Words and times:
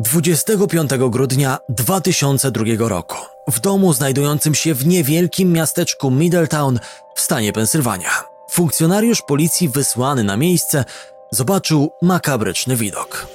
25 0.00 0.90
grudnia 1.10 1.58
2002 1.68 2.88
roku 2.88 3.16
w 3.48 3.60
domu 3.60 3.92
znajdującym 3.92 4.54
się 4.54 4.74
w 4.74 4.86
niewielkim 4.86 5.52
miasteczku 5.52 6.10
Middletown 6.10 6.78
w 7.14 7.20
stanie 7.20 7.52
Pensylwania. 7.52 8.10
Funkcjonariusz 8.50 9.22
policji 9.22 9.68
wysłany 9.68 10.24
na 10.24 10.36
miejsce 10.36 10.84
zobaczył 11.30 11.92
makabryczny 12.02 12.76
widok. 12.76 13.26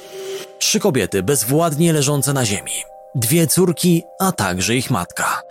Trzy 0.59 0.79
kobiety 0.79 1.23
bezwładnie 1.23 1.93
leżące 1.93 2.33
na 2.33 2.45
ziemi, 2.45 2.83
dwie 3.15 3.47
córki, 3.47 4.03
a 4.19 4.31
także 4.31 4.75
ich 4.75 4.91
matka. 4.91 5.41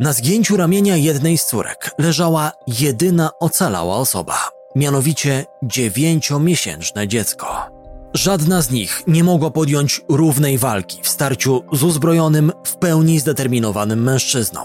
Na 0.00 0.12
zgięciu 0.12 0.56
ramienia 0.56 0.96
jednej 0.96 1.38
z 1.38 1.46
córek 1.46 1.90
leżała 1.98 2.52
jedyna 2.66 3.30
ocalała 3.40 3.96
osoba, 3.96 4.48
mianowicie 4.74 5.46
dziewięciomiesięczne 5.62 7.08
dziecko. 7.08 7.77
Żadna 8.18 8.62
z 8.62 8.70
nich 8.70 9.02
nie 9.06 9.24
mogła 9.24 9.50
podjąć 9.50 10.00
równej 10.08 10.58
walki 10.58 10.98
w 11.02 11.08
starciu 11.08 11.64
z 11.72 11.82
uzbrojonym, 11.82 12.52
w 12.64 12.76
pełni 12.76 13.20
zdeterminowanym 13.20 14.02
mężczyzną, 14.02 14.60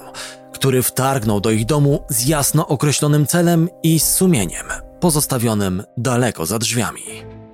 który 0.53 0.83
wtargnął 0.83 1.41
do 1.41 1.51
ich 1.51 1.65
domu 1.65 2.03
z 2.09 2.27
jasno 2.27 2.67
określonym 2.67 3.27
celem 3.27 3.69
i 3.83 3.99
z 3.99 4.13
sumieniem, 4.13 4.65
pozostawionym 4.99 5.83
daleko 5.97 6.45
za 6.45 6.59
drzwiami. 6.59 7.01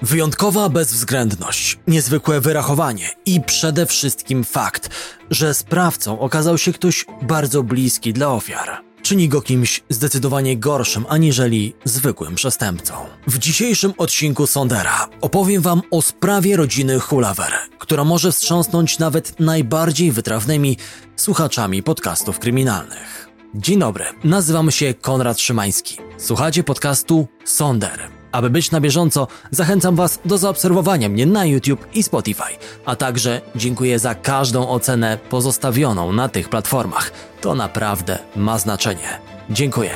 Wyjątkowa 0.02 0.70
bezwzględność, 0.70 1.80
niezwykłe 1.88 2.41
wyrachowanie 2.41 3.09
i 3.25 3.41
przede 3.41 3.86
wszystkim 3.86 4.44
fakt, 4.44 4.89
że 5.30 5.53
sprawcą 5.53 6.20
okazał 6.20 6.58
się 6.58 6.73
ktoś 6.73 7.05
bardzo 7.22 7.63
bliski 7.63 8.13
dla 8.13 8.31
ofiar 8.31 8.88
czyni 9.09 9.30
go 9.30 9.41
kimś 9.41 9.84
zdecydowanie 9.90 10.58
gorszym 10.58 11.05
aniżeli 11.09 11.73
zwykłym 11.86 12.36
przestępcą. 12.36 12.94
W 13.27 13.38
dzisiejszym 13.38 13.94
odcinku 13.98 14.48
Sondera 14.48 15.08
opowiem 15.22 15.62
Wam 15.62 15.81
o 15.91 16.02
sprawie 16.02 16.58
rodziny 16.58 17.00
Hulaver, 17.00 17.52
która 17.80 18.03
może 18.03 18.31
wstrząsnąć 18.31 19.00
nawet 19.00 19.40
najbardziej 19.40 20.11
wytrawnymi 20.11 20.78
słuchaczami 21.16 21.83
podcastów 21.83 22.39
kryminalnych. 22.39 23.30
Dzień 23.56 23.80
dobry, 23.80 24.06
nazywam 24.23 24.72
się 24.72 24.94
Konrad 24.94 25.39
Szymański. 25.39 25.98
Słuchacie 26.17 26.64
podcastu 26.64 27.28
Sonder. 27.45 28.19
Aby 28.31 28.49
być 28.49 28.72
na 28.72 28.81
bieżąco, 28.81 29.27
zachęcam 29.52 29.95
Was 29.95 30.19
do 30.25 30.38
zaobserwowania 30.38 31.09
mnie 31.09 31.25
na 31.25 31.45
YouTube 31.45 31.88
i 31.94 32.03
Spotify, 32.03 32.58
a 32.86 32.95
także 32.95 33.41
dziękuję 33.55 33.99
za 33.99 34.16
każdą 34.16 34.69
ocenę 34.69 35.17
pozostawioną 35.30 36.13
na 36.13 36.30
tych 36.30 36.49
platformach. 36.49 37.11
To 37.41 37.55
naprawdę 37.55 38.19
ma 38.36 38.58
znaczenie. 38.58 39.19
Dziękuję. 39.49 39.91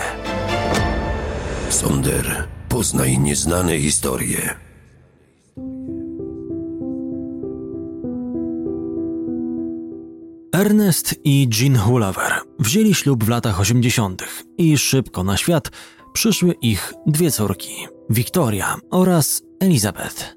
Sonder, 1.69 2.47
poznaj 2.69 3.19
nieznane 3.19 3.79
historie. 3.79 4.55
Ernest 10.53 11.15
i 11.23 11.49
Jean 11.59 11.77
Hulaver 11.77 12.33
wzięli 12.59 12.93
ślub 12.93 13.23
w 13.23 13.29
latach 13.29 13.59
80. 13.59 14.23
i 14.57 14.77
szybko 14.77 15.23
na 15.23 15.37
świat 15.37 15.71
przyszły 16.13 16.53
ich 16.61 16.93
dwie 17.07 17.31
córki, 17.31 17.87
Victoria 18.09 18.75
oraz 18.91 19.41
Elizabeth. 19.59 20.35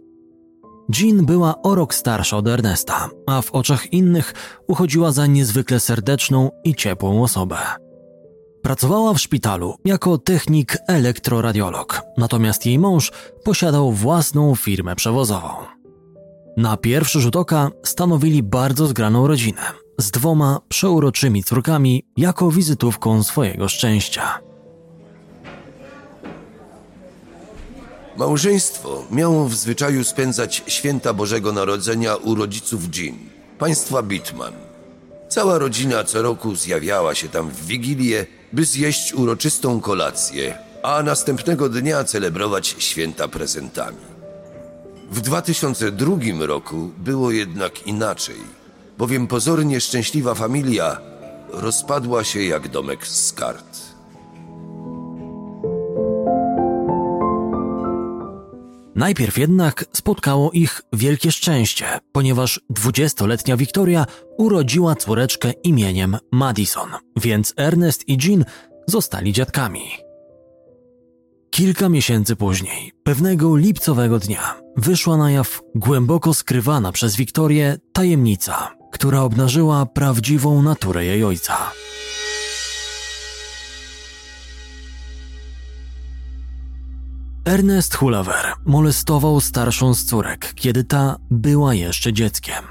Jean 0.99 1.27
była 1.27 1.63
o 1.63 1.75
rok 1.75 1.95
starsza 1.95 2.37
od 2.37 2.49
Ernesta, 2.49 3.09
a 3.27 3.43
w 3.43 3.51
oczach 3.51 3.93
innych 3.93 4.35
uchodziła 4.67 5.13
za 5.13 5.27
niezwykle 5.27 5.81
serdeczną 5.81 6.51
i 6.65 6.75
ciepłą 6.75 7.23
osobę. 7.23 7.57
Pracowała 8.63 9.15
w 9.15 9.19
szpitalu 9.19 9.75
jako 9.85 10.19
technik 10.19 10.79
elektroradiolog, 10.89 12.03
natomiast 12.17 12.67
jej 12.67 12.79
mąż 12.79 13.13
posiadał 13.45 13.93
własną 13.93 14.55
firmę 14.55 14.97
przewozową. 14.97 15.49
Na 16.57 16.77
pierwszy 16.77 17.21
rzut 17.21 17.37
oka 17.37 17.71
stanowili 17.85 18.43
bardzo 18.43 18.87
zgraną 18.87 19.27
rodzinę, 19.27 19.63
z 19.99 20.11
dwoma 20.11 20.61
przeuroczymi 20.69 21.45
córkami 21.45 22.05
jako 22.17 22.51
wizytówką 22.51 23.23
swojego 23.23 23.69
szczęścia. 23.69 24.39
Małżeństwo 28.17 29.05
miało 29.11 29.49
w 29.49 29.55
zwyczaju 29.55 30.05
spędzać 30.05 30.63
święta 30.67 31.13
Bożego 31.13 31.53
Narodzenia 31.53 32.17
u 32.17 32.35
rodziców 32.35 32.97
Jean, 32.97 33.17
państwa 33.59 34.03
Bitman. 34.03 34.53
Cała 35.29 35.59
rodzina 35.59 36.05
co 36.05 36.23
roku 36.23 36.55
zjawiała 36.55 37.15
się 37.15 37.29
tam 37.29 37.51
w 37.51 37.67
Wigilię, 37.67 38.27
by 38.53 38.65
zjeść 38.65 39.15
uroczystą 39.15 39.81
kolację, 39.81 40.59
a 40.83 41.03
następnego 41.03 41.69
dnia 41.69 42.05
celebrować 42.05 42.77
święta 42.79 43.29
prezentami. 43.29 44.07
W 45.11 45.21
2002 45.21 46.17
roku 46.39 46.91
było 46.99 47.31
jednak 47.31 47.87
inaczej, 47.87 48.41
bowiem 48.99 49.27
pozornie 49.27 49.81
szczęśliwa 49.81 50.35
familia 50.35 51.01
rozpadła 51.49 52.25
się 52.25 52.43
jak 52.43 52.69
domek 52.69 53.07
z 53.07 53.33
kart. 53.33 53.96
Najpierw 58.97 59.39
jednak 59.39 59.85
spotkało 59.93 60.51
ich 60.53 60.83
wielkie 60.93 61.33
szczęście, 61.33 61.87
ponieważ 62.13 62.61
dwudziestoletnia 62.71 63.57
Victoria 63.57 64.07
urodziła 64.39 64.95
córeczkę 64.95 65.53
imieniem 65.65 66.17
Madison, 66.33 66.89
więc 67.17 67.55
Ernest 67.57 68.09
i 68.09 68.19
Jean 68.23 68.45
zostali 68.87 69.33
dziadkami. 69.33 69.83
Kilka 71.51 71.89
miesięcy 71.89 72.37
później, 72.37 72.93
pewnego 73.05 73.57
lipcowego 73.57 74.19
dnia, 74.19 74.61
wyszła 74.77 75.17
na 75.17 75.31
jaw 75.31 75.63
głęboko 75.75 76.35
skrywana 76.35 76.93
przez 76.93 77.17
Wiktorię 77.17 77.79
tajemnica, 77.93 78.71
która 78.93 79.21
obnażyła 79.21 79.87
prawdziwą 79.87 80.63
naturę 80.63 81.05
jej 81.05 81.25
ojca. 81.25 81.57
Ernest 87.47 87.95
Hulaver 87.95 88.55
molestował 88.65 89.41
starszą 89.41 89.95
z 89.95 90.05
córek, 90.05 90.53
kiedy 90.55 90.85
ta 90.85 91.17
była 91.31 91.75
jeszcze 91.75 92.13
dzieckiem. 92.13 92.65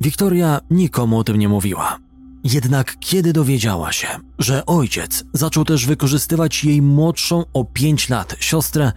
Wiktoria 0.00 0.60
nikomu 0.70 1.18
o 1.18 1.24
tym 1.24 1.36
nie 1.36 1.48
mówiła. 1.48 1.98
Jednak 2.44 2.96
kiedy 3.00 3.32
dowiedziała 3.32 3.92
się, 3.92 4.08
że 4.38 4.66
ojciec 4.66 5.24
zaczął 5.32 5.64
też 5.64 5.86
wykorzystywać 5.86 6.64
jej 6.64 6.82
młodszą 6.82 7.44
o 7.52 7.64
5 7.64 8.08
lat 8.08 8.36
siostrę, 8.40 8.92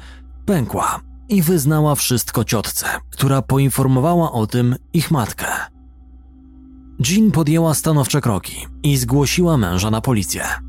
pękła 0.45 0.99
i 1.29 1.41
wyznała 1.41 1.95
wszystko 1.95 2.43
ciotce, 2.43 2.87
która 3.09 3.41
poinformowała 3.41 4.31
o 4.31 4.47
tym 4.47 4.75
ich 4.93 5.11
matkę. 5.11 5.47
Jean 7.09 7.31
podjęła 7.31 7.73
stanowcze 7.73 8.21
kroki 8.21 8.67
i 8.83 8.97
zgłosiła 8.97 9.57
męża 9.57 9.91
na 9.91 10.01
policję. 10.01 10.64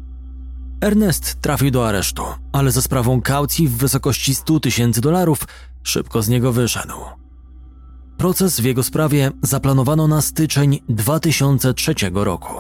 Ernest 0.81 1.41
trafił 1.41 1.71
do 1.71 1.89
aresztu, 1.89 2.23
ale 2.53 2.73
za 2.73 2.83
sprawą 2.83 3.21
kaucji 3.21 3.69
w 3.69 3.77
wysokości 3.77 4.35
100 4.35 4.61
tysięcy 4.61 5.01
dolarów 5.01 5.49
szybko 5.83 6.23
z 6.23 6.29
niego 6.29 6.53
wyszedł. 6.53 6.95
Proces 8.19 8.61
w 8.61 8.65
jego 8.65 8.83
sprawie 8.83 9.31
zaplanowano 9.43 10.09
na 10.09 10.23
styczeń 10.23 10.79
2003 10.89 11.95
roku. 12.13 12.55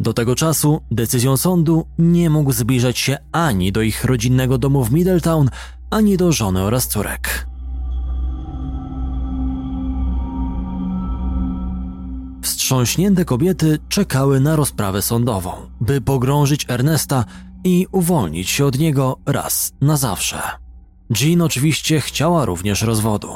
Do 0.00 0.12
tego 0.12 0.34
czasu 0.34 0.80
decyzją 0.90 1.36
sądu 1.36 1.86
nie 1.98 2.30
mógł 2.30 2.52
zbliżać 2.52 2.98
się 2.98 3.18
ani 3.32 3.72
do 3.72 3.82
ich 3.82 4.04
rodzinnego 4.04 4.58
domu 4.58 4.84
w 4.84 4.92
Middletown, 4.92 5.50
ani 5.90 6.16
do 6.16 6.32
żony 6.32 6.62
oraz 6.62 6.88
córek. 6.88 7.46
Wstrząśnięte 12.64 13.24
kobiety 13.24 13.78
czekały 13.88 14.40
na 14.40 14.56
rozprawę 14.56 15.02
sądową, 15.02 15.52
by 15.80 16.00
pogrążyć 16.00 16.66
Ernesta 16.68 17.24
i 17.64 17.86
uwolnić 17.92 18.50
się 18.50 18.64
od 18.66 18.78
niego 18.78 19.18
raz 19.26 19.72
na 19.80 19.96
zawsze. 19.96 20.42
Jean 21.20 21.42
oczywiście 21.42 22.00
chciała 22.00 22.44
również 22.44 22.82
rozwodu. 22.82 23.28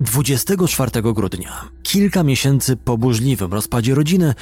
24 0.00 1.02
grudnia, 1.02 1.68
kilka 1.82 2.22
miesięcy 2.22 2.76
po 2.76 2.98
burzliwym 2.98 3.52
rozpadzie 3.52 3.94
rodziny, 3.94 4.34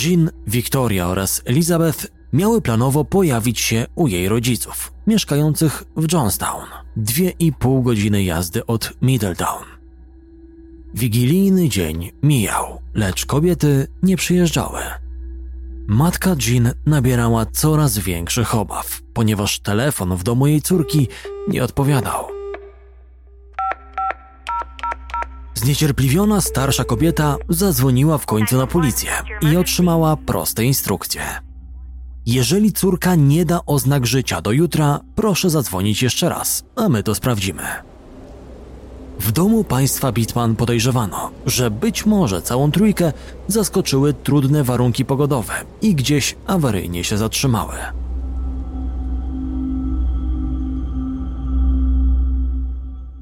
Jean, 0.00 0.30
Victoria 0.46 1.06
oraz 1.06 1.42
Elizabeth 1.44 2.06
miały 2.32 2.60
planowo 2.60 3.04
pojawić 3.04 3.60
się 3.60 3.86
u 3.94 4.06
jej 4.06 4.28
rodziców, 4.28 4.92
mieszkających 5.06 5.84
w 5.96 6.12
Johnstown, 6.12 6.66
dwie 6.96 7.30
i 7.38 7.52
pół 7.52 7.82
godziny 7.82 8.24
jazdy 8.24 8.66
od 8.66 8.92
Middletown. 9.02 9.79
Wigilijny 10.94 11.68
dzień 11.68 12.10
mijał, 12.22 12.80
lecz 12.94 13.26
kobiety 13.26 13.86
nie 14.02 14.16
przyjeżdżały. 14.16 14.80
Matka 15.86 16.36
Jean 16.48 16.72
nabierała 16.86 17.46
coraz 17.46 17.98
większych 17.98 18.54
obaw, 18.54 19.00
ponieważ 19.14 19.60
telefon 19.60 20.16
w 20.16 20.22
domu 20.22 20.46
jej 20.46 20.62
córki 20.62 21.08
nie 21.48 21.64
odpowiadał. 21.64 22.24
Zniecierpliwiona 25.54 26.40
starsza 26.40 26.84
kobieta 26.84 27.36
zadzwoniła 27.48 28.18
w 28.18 28.26
końcu 28.26 28.56
na 28.56 28.66
policję 28.66 29.10
i 29.52 29.56
otrzymała 29.56 30.16
proste 30.16 30.64
instrukcje. 30.64 31.22
Jeżeli 32.26 32.72
córka 32.72 33.14
nie 33.14 33.44
da 33.44 33.60
oznak 33.66 34.06
życia 34.06 34.40
do 34.40 34.52
jutra, 34.52 35.00
proszę 35.14 35.50
zadzwonić 35.50 36.02
jeszcze 36.02 36.28
raz, 36.28 36.64
a 36.76 36.88
my 36.88 37.02
to 37.02 37.14
sprawdzimy. 37.14 37.89
W 39.20 39.32
domu 39.32 39.64
państwa 39.64 40.12
Bitman 40.12 40.56
podejrzewano, 40.56 41.30
że 41.46 41.70
być 41.70 42.06
może 42.06 42.42
całą 42.42 42.70
trójkę 42.70 43.12
zaskoczyły 43.48 44.14
trudne 44.14 44.64
warunki 44.64 45.04
pogodowe 45.04 45.52
i 45.82 45.94
gdzieś 45.94 46.36
awaryjnie 46.46 47.04
się 47.04 47.18
zatrzymały. 47.18 47.74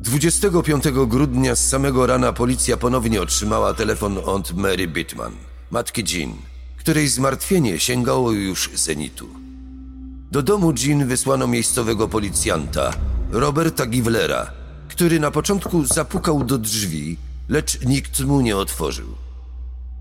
Dwudziestego 0.01 0.63
25 0.63 1.09
grudnia 1.09 1.57
z 1.57 1.69
samego 1.69 2.07
rana 2.07 2.33
policja 2.33 2.77
ponownie 2.77 3.23
otrzymała 3.23 3.75
telefon 3.75 4.19
od 4.25 4.53
Mary 4.53 4.89
Bitman, 4.89 5.33
matki 5.71 6.05
Jean, 6.17 6.33
której 6.77 7.09
zmartwienie 7.09 7.79
sięgało 7.81 8.33
już 8.33 8.71
zenitu. 8.75 9.29
Do 10.33 10.43
domu 10.43 10.73
Jean 10.87 11.07
wysłano 11.07 11.47
miejscowego 11.47 12.09
policjanta, 12.09 12.91
Roberta 13.31 13.87
Givlera, 13.87 14.58
który 14.89 15.21
na 15.21 15.31
początku 15.31 15.85
zapukał 15.85 16.45
do 16.45 16.59
drzwi, 16.59 17.17
lecz 17.49 17.81
nikt 17.81 18.21
mu 18.21 18.41
nie 18.41 18.57
otworzył. 18.57 19.09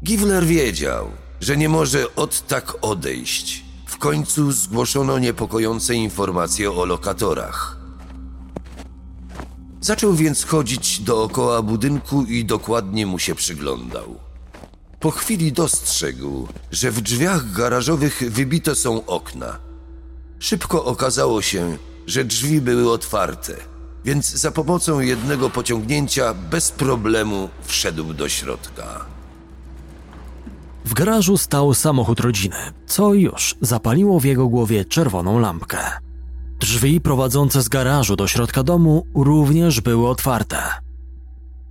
Givler 0.03 0.45
wiedział, 0.45 1.11
że 1.41 1.57
nie 1.57 1.69
może 1.69 2.15
od 2.15 2.47
tak 2.47 2.73
odejść. 2.81 3.65
W 3.85 3.97
końcu 3.97 4.51
zgłoszono 4.51 5.19
niepokojące 5.19 5.95
informacje 5.95 6.71
o 6.71 6.85
lokatorach. 6.85 7.77
Zaczął 9.81 10.13
więc 10.13 10.45
chodzić 10.45 10.99
dookoła 10.99 11.61
budynku 11.61 12.23
i 12.23 12.45
dokładnie 12.45 13.05
mu 13.05 13.19
się 13.19 13.35
przyglądał. 13.35 14.15
Po 14.99 15.11
chwili 15.11 15.51
dostrzegł, 15.51 16.47
że 16.71 16.91
w 16.91 17.01
drzwiach 17.01 17.51
garażowych 17.51 18.23
wybite 18.27 18.75
są 18.75 19.05
okna. 19.05 19.59
Szybko 20.39 20.85
okazało 20.85 21.41
się, 21.41 21.77
że 22.07 22.25
drzwi 22.25 22.61
były 22.61 22.91
otwarte, 22.91 23.55
więc 24.05 24.33
za 24.33 24.51
pomocą 24.51 24.99
jednego 24.99 25.49
pociągnięcia 25.49 26.33
bez 26.33 26.71
problemu 26.71 27.49
wszedł 27.63 28.13
do 28.13 28.29
środka. 28.29 29.05
W 30.85 30.93
garażu 30.93 31.37
stał 31.37 31.73
samochód 31.73 32.19
rodziny, 32.19 32.55
co 32.85 33.13
już 33.13 33.55
zapaliło 33.61 34.19
w 34.19 34.25
jego 34.25 34.47
głowie 34.47 34.85
czerwoną 34.85 35.39
lampkę. 35.39 35.77
Drzwi 36.59 37.01
prowadzące 37.01 37.61
z 37.61 37.69
garażu 37.69 38.15
do 38.15 38.27
środka 38.27 38.63
domu 38.63 39.07
również 39.15 39.81
były 39.81 40.09
otwarte. 40.09 40.57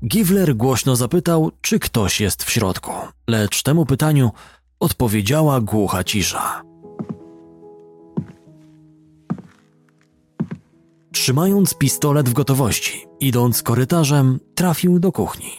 Givler 0.06 0.56
głośno 0.56 0.96
zapytał, 0.96 1.50
czy 1.60 1.78
ktoś 1.78 2.20
jest 2.20 2.44
w 2.44 2.50
środku, 2.50 2.92
lecz 3.28 3.62
temu 3.62 3.86
pytaniu 3.86 4.30
odpowiedziała 4.80 5.60
głucha 5.60 6.04
cisza. 6.04 6.62
Trzymając 11.16 11.74
pistolet 11.74 12.28
w 12.28 12.32
gotowości, 12.32 13.06
idąc 13.20 13.62
korytarzem, 13.62 14.40
trafił 14.54 14.98
do 14.98 15.12
kuchni. 15.12 15.52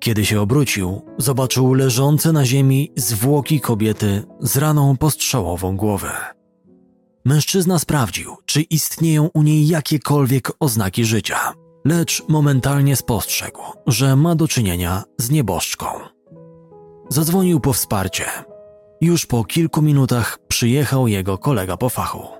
Kiedy 0.00 0.24
się 0.24 0.40
obrócił, 0.40 1.02
zobaczył 1.18 1.74
leżące 1.74 2.32
na 2.32 2.44
ziemi 2.44 2.92
zwłoki 2.96 3.60
kobiety 3.60 4.22
z 4.40 4.56
raną 4.56 4.96
postrzałową 4.96 5.76
głowy. 5.76 6.08
Mężczyzna 7.24 7.78
sprawdził, 7.78 8.36
czy 8.46 8.62
istnieją 8.62 9.30
u 9.34 9.42
niej 9.42 9.68
jakiekolwiek 9.68 10.52
oznaki 10.60 11.04
życia, 11.04 11.52
lecz 11.84 12.22
momentalnie 12.28 12.96
spostrzegł, 12.96 13.62
że 13.86 14.16
ma 14.16 14.34
do 14.34 14.48
czynienia 14.48 15.04
z 15.18 15.30
nieboszczką. 15.30 15.86
Zadzwonił 17.08 17.60
po 17.60 17.72
wsparcie. 17.72 18.24
Już 19.00 19.26
po 19.26 19.44
kilku 19.44 19.82
minutach 19.82 20.38
przyjechał 20.48 21.08
jego 21.08 21.38
kolega 21.38 21.76
po 21.76 21.88
fachu. 21.88 22.37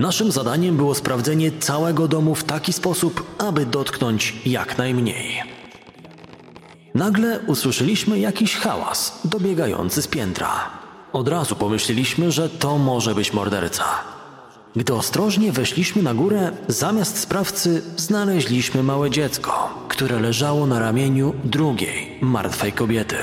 Naszym 0.00 0.32
zadaniem 0.32 0.76
było 0.76 0.94
sprawdzenie 0.94 1.52
całego 1.52 2.08
domu 2.08 2.34
w 2.34 2.44
taki 2.44 2.72
sposób, 2.72 3.24
aby 3.38 3.66
dotknąć 3.66 4.34
jak 4.46 4.78
najmniej. 4.78 5.42
Nagle 6.94 7.40
usłyszeliśmy 7.46 8.18
jakiś 8.18 8.56
hałas 8.56 9.20
dobiegający 9.24 10.02
z 10.02 10.06
piętra. 10.06 10.50
Od 11.12 11.28
razu 11.28 11.56
pomyśleliśmy, 11.56 12.32
że 12.32 12.48
to 12.48 12.78
może 12.78 13.14
być 13.14 13.32
morderca. 13.32 13.84
Gdy 14.76 14.94
ostrożnie 14.94 15.52
weszliśmy 15.52 16.02
na 16.02 16.14
górę, 16.14 16.50
zamiast 16.68 17.18
sprawcy 17.18 17.82
znaleźliśmy 17.96 18.82
małe 18.82 19.10
dziecko, 19.10 19.70
które 19.88 20.20
leżało 20.20 20.66
na 20.66 20.78
ramieniu 20.78 21.34
drugiej, 21.44 22.18
martwej 22.20 22.72
kobiety. 22.72 23.16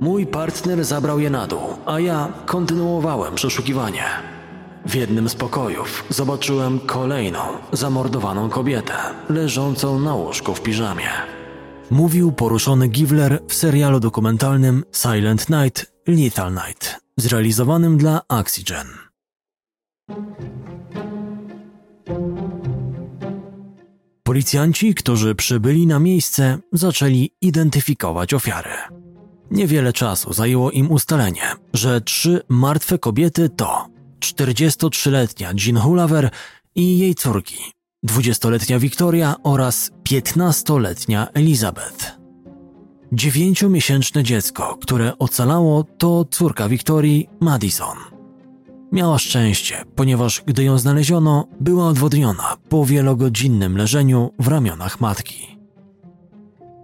Mój 0.00 0.26
partner 0.26 0.84
zabrał 0.84 1.20
je 1.20 1.30
na 1.30 1.46
dół, 1.46 1.76
a 1.86 2.00
ja 2.00 2.32
kontynuowałem 2.46 3.34
przeszukiwanie. 3.34 4.31
W 4.86 4.94
jednym 4.94 5.28
z 5.28 5.34
pokojów 5.34 6.04
zobaczyłem 6.08 6.80
kolejną 6.80 7.38
zamordowaną 7.72 8.50
kobietę, 8.50 8.94
leżącą 9.28 9.98
na 9.98 10.14
łóżku 10.14 10.54
w 10.54 10.62
piżamie. 10.62 11.08
Mówił 11.90 12.32
poruszony 12.32 12.88
Givler 12.88 13.42
w 13.48 13.54
serialu 13.54 14.00
dokumentalnym 14.00 14.84
Silent 14.92 15.50
Night, 15.50 15.92
Lethal 16.06 16.52
Night, 16.52 17.00
zrealizowanym 17.16 17.98
dla 17.98 18.20
Oxygen. 18.28 18.86
Policjanci, 24.22 24.94
którzy 24.94 25.34
przybyli 25.34 25.86
na 25.86 25.98
miejsce, 25.98 26.58
zaczęli 26.72 27.30
identyfikować 27.40 28.34
ofiary. 28.34 28.70
Niewiele 29.50 29.92
czasu 29.92 30.32
zajęło 30.32 30.70
im 30.70 30.90
ustalenie, 30.90 31.52
że 31.72 32.00
trzy 32.00 32.42
martwe 32.48 32.98
kobiety 32.98 33.48
to 33.48 33.91
43-letnia 34.22 35.52
Jean 35.66 35.76
Hulaver 35.76 36.30
i 36.74 36.98
jej 36.98 37.14
córki, 37.14 37.58
20-letnia 38.06 38.78
Victoria 38.78 39.34
oraz 39.42 39.90
15-letnia 40.08 41.28
Elizabeth. 41.34 42.18
Dziewięciomiesięczne 43.12 44.22
dziecko, 44.22 44.78
które 44.80 45.18
ocalało, 45.18 45.84
to 45.98 46.24
córka 46.30 46.68
Wiktorii, 46.68 47.28
Madison. 47.40 47.96
Miała 48.92 49.18
szczęście, 49.18 49.84
ponieważ 49.96 50.42
gdy 50.46 50.64
ją 50.64 50.78
znaleziono, 50.78 51.48
była 51.60 51.86
odwodniona 51.86 52.56
po 52.68 52.86
wielogodzinnym 52.86 53.76
leżeniu 53.76 54.30
w 54.38 54.48
ramionach 54.48 55.00
matki. 55.00 55.51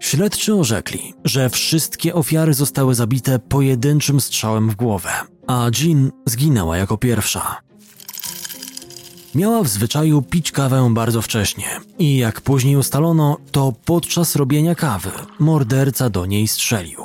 Śledczy 0.01 0.55
orzekli, 0.55 1.15
że 1.25 1.51
wszystkie 1.51 2.15
ofiary 2.15 2.55
zostały 2.55 2.95
zabite 2.95 3.39
pojedynczym 3.39 4.21
strzałem 4.21 4.71
w 4.71 4.77
głowę, 4.77 5.11
a 5.47 5.71
Jean 5.81 6.11
zginęła 6.27 6.77
jako 6.77 6.97
pierwsza. 6.97 7.57
Miała 9.35 9.63
w 9.63 9.69
zwyczaju 9.69 10.23
pić 10.23 10.53
kawę 10.53 10.91
bardzo 10.95 11.23
wcześnie 11.23 11.81
i 11.99 12.17
jak 12.17 12.41
później 12.41 12.77
ustalono, 12.77 13.37
to 13.51 13.73
podczas 13.85 14.37
robienia 14.37 14.75
kawy 14.75 15.11
morderca 15.39 16.11
do 16.11 16.27
niej 16.27 16.49
strzelił. 16.49 17.05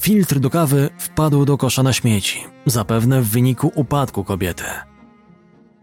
Filtr 0.00 0.38
do 0.38 0.50
kawy 0.50 0.90
wpadł 0.98 1.44
do 1.44 1.58
kosza 1.58 1.82
na 1.82 1.92
śmieci, 1.92 2.44
zapewne 2.66 3.22
w 3.22 3.28
wyniku 3.28 3.72
upadku 3.74 4.24
kobiety. 4.24 4.64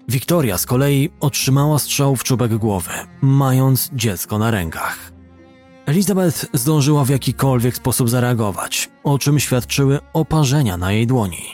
Wiktoria 0.10 0.58
z 0.58 0.66
kolei 0.66 1.10
otrzymała 1.20 1.80
strzał 1.80 2.16
w 2.16 2.24
czubek 2.24 2.58
głowy, 2.58 2.92
mając 3.22 3.90
dziecko 3.94 4.38
na 4.38 4.52
rękach. 4.52 5.15
Elizabeth 5.86 6.46
zdążyła 6.54 7.06
w 7.06 7.10
jakikolwiek 7.10 7.76
sposób 7.76 8.10
zareagować, 8.10 8.90
o 9.04 9.20
czym 9.20 9.40
świadczyły 9.40 10.00
oparzenia 10.14 10.78
na 10.78 10.92
jej 10.92 11.08
dłoni. 11.08 11.46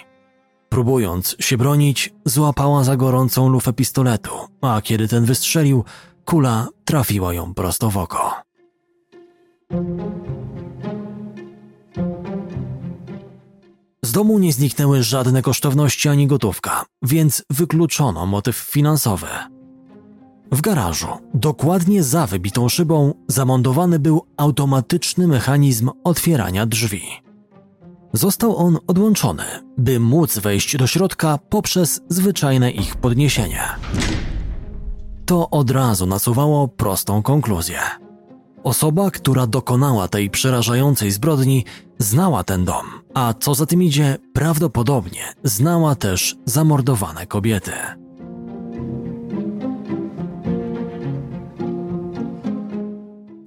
Próbując 0.70 1.36
się 1.40 1.58
bronić, 1.58 2.14
złapała 2.26 2.84
za 2.84 2.98
gorącą 2.98 3.50
lufę 3.50 3.74
pistoletu, 3.74 4.32
a 4.62 4.82
kiedy 4.82 5.08
ten 5.08 5.26
wystrzelił, 5.26 5.84
kula 6.26 6.68
trafiła 6.86 7.34
ją 7.34 7.54
prosto 7.54 7.90
w 7.90 7.98
oko. 7.98 8.34
Z 14.04 14.12
domu 14.12 14.40
nie 14.40 14.54
zniknęły 14.54 15.04
żadne 15.04 15.42
kosztowności 15.42 16.10
ani 16.10 16.28
gotówka, 16.28 16.86
więc 17.02 17.44
wykluczono 17.50 18.26
motyw 18.26 18.56
finansowy. 18.56 19.28
W 20.52 20.62
garażu, 20.62 21.08
dokładnie 21.34 22.04
za 22.04 22.28
wybitą 22.28 22.70
szybą, 22.70 23.14
zamontowany 23.28 24.00
był 24.00 24.22
automatyczny 24.38 25.28
mechanizm 25.28 25.90
otwierania 26.04 26.66
drzwi. 26.66 27.02
Został 28.14 28.58
on 28.58 28.78
odłączony, 28.88 29.44
by 29.78 30.00
móc 30.00 30.40
wejść 30.40 30.78
do 30.78 30.88
środka 30.88 31.40
poprzez 31.50 32.02
zwyczajne 32.10 32.72
ich 32.72 32.96
podniesienie. 32.96 33.62
To 35.26 35.50
od 35.50 35.72
razu 35.72 36.06
nasuwało 36.06 36.68
prostą 36.68 37.22
konkluzję. 37.22 37.80
Osoba, 38.64 39.12
która 39.12 39.48
dokonała 39.48 40.08
tej 40.08 40.30
przerażającej 40.30 41.12
zbrodni, 41.12 41.66
znała 41.98 42.44
ten 42.44 42.66
dom, 42.66 42.86
a 43.14 43.34
co 43.40 43.56
za 43.56 43.66
tym 43.66 43.84
idzie, 43.84 44.18
prawdopodobnie 44.34 45.34
znała 45.44 45.96
też 45.96 46.36
zamordowane 46.46 47.26
kobiety. 47.26 47.72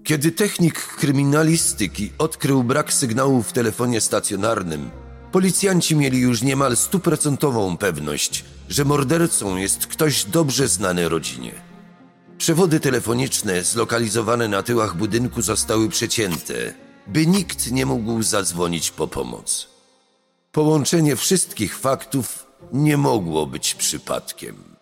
Kiedy 0.04 0.32
technik 0.32 0.87
kryminalistyki 0.87 2.12
odkrył 2.18 2.62
brak 2.62 2.92
sygnału 2.92 3.42
w 3.42 3.52
telefonie 3.52 4.00
stacjonarnym, 4.00 4.90
policjanci 5.32 5.96
mieli 5.96 6.20
już 6.20 6.42
niemal 6.42 6.76
stuprocentową 6.76 7.76
pewność, 7.76 8.44
że 8.68 8.84
mordercą 8.84 9.56
jest 9.56 9.87
ktoś 9.87 10.25
dobrze 10.25 10.68
znany 10.68 11.08
rodzinie. 11.08 11.52
Przewody 12.38 12.80
telefoniczne 12.80 13.62
zlokalizowane 13.62 14.49
na 14.49 14.62
tyłach 14.62 14.96
budynku 14.96 15.42
zostały 15.42 15.88
przecięte, 15.88 16.75
by 17.06 17.26
nikt 17.26 17.70
nie 17.70 17.87
mógł 17.87 18.23
zadzwonić 18.23 18.90
po 18.90 19.08
pomoc. 19.08 19.68
Połączenie 20.52 21.16
wszystkich 21.16 21.78
faktów 21.78 22.46
nie 22.73 22.96
mogło 22.96 23.46
być 23.46 23.75
przypadkiem. 23.75 24.74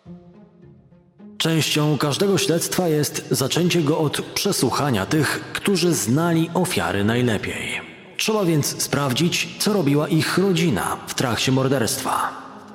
Częścią 1.43 1.97
każdego 1.97 2.37
śledztwa 2.37 2.87
jest 2.87 3.25
zaczęcie 3.31 3.81
go 3.81 3.99
od 3.99 4.21
przesłuchania 4.21 5.05
tych, 5.05 5.41
którzy 5.53 5.93
znali 5.93 6.49
ofiary 6.53 7.03
najlepiej. 7.03 7.81
Trzeba 8.17 8.45
więc 8.45 8.83
sprawdzić, 8.83 9.49
co 9.59 9.73
robiła 9.73 10.07
ich 10.07 10.37
rodzina 10.37 10.97
w 11.07 11.13
trakcie 11.13 11.51
morderstwa. 11.51 12.29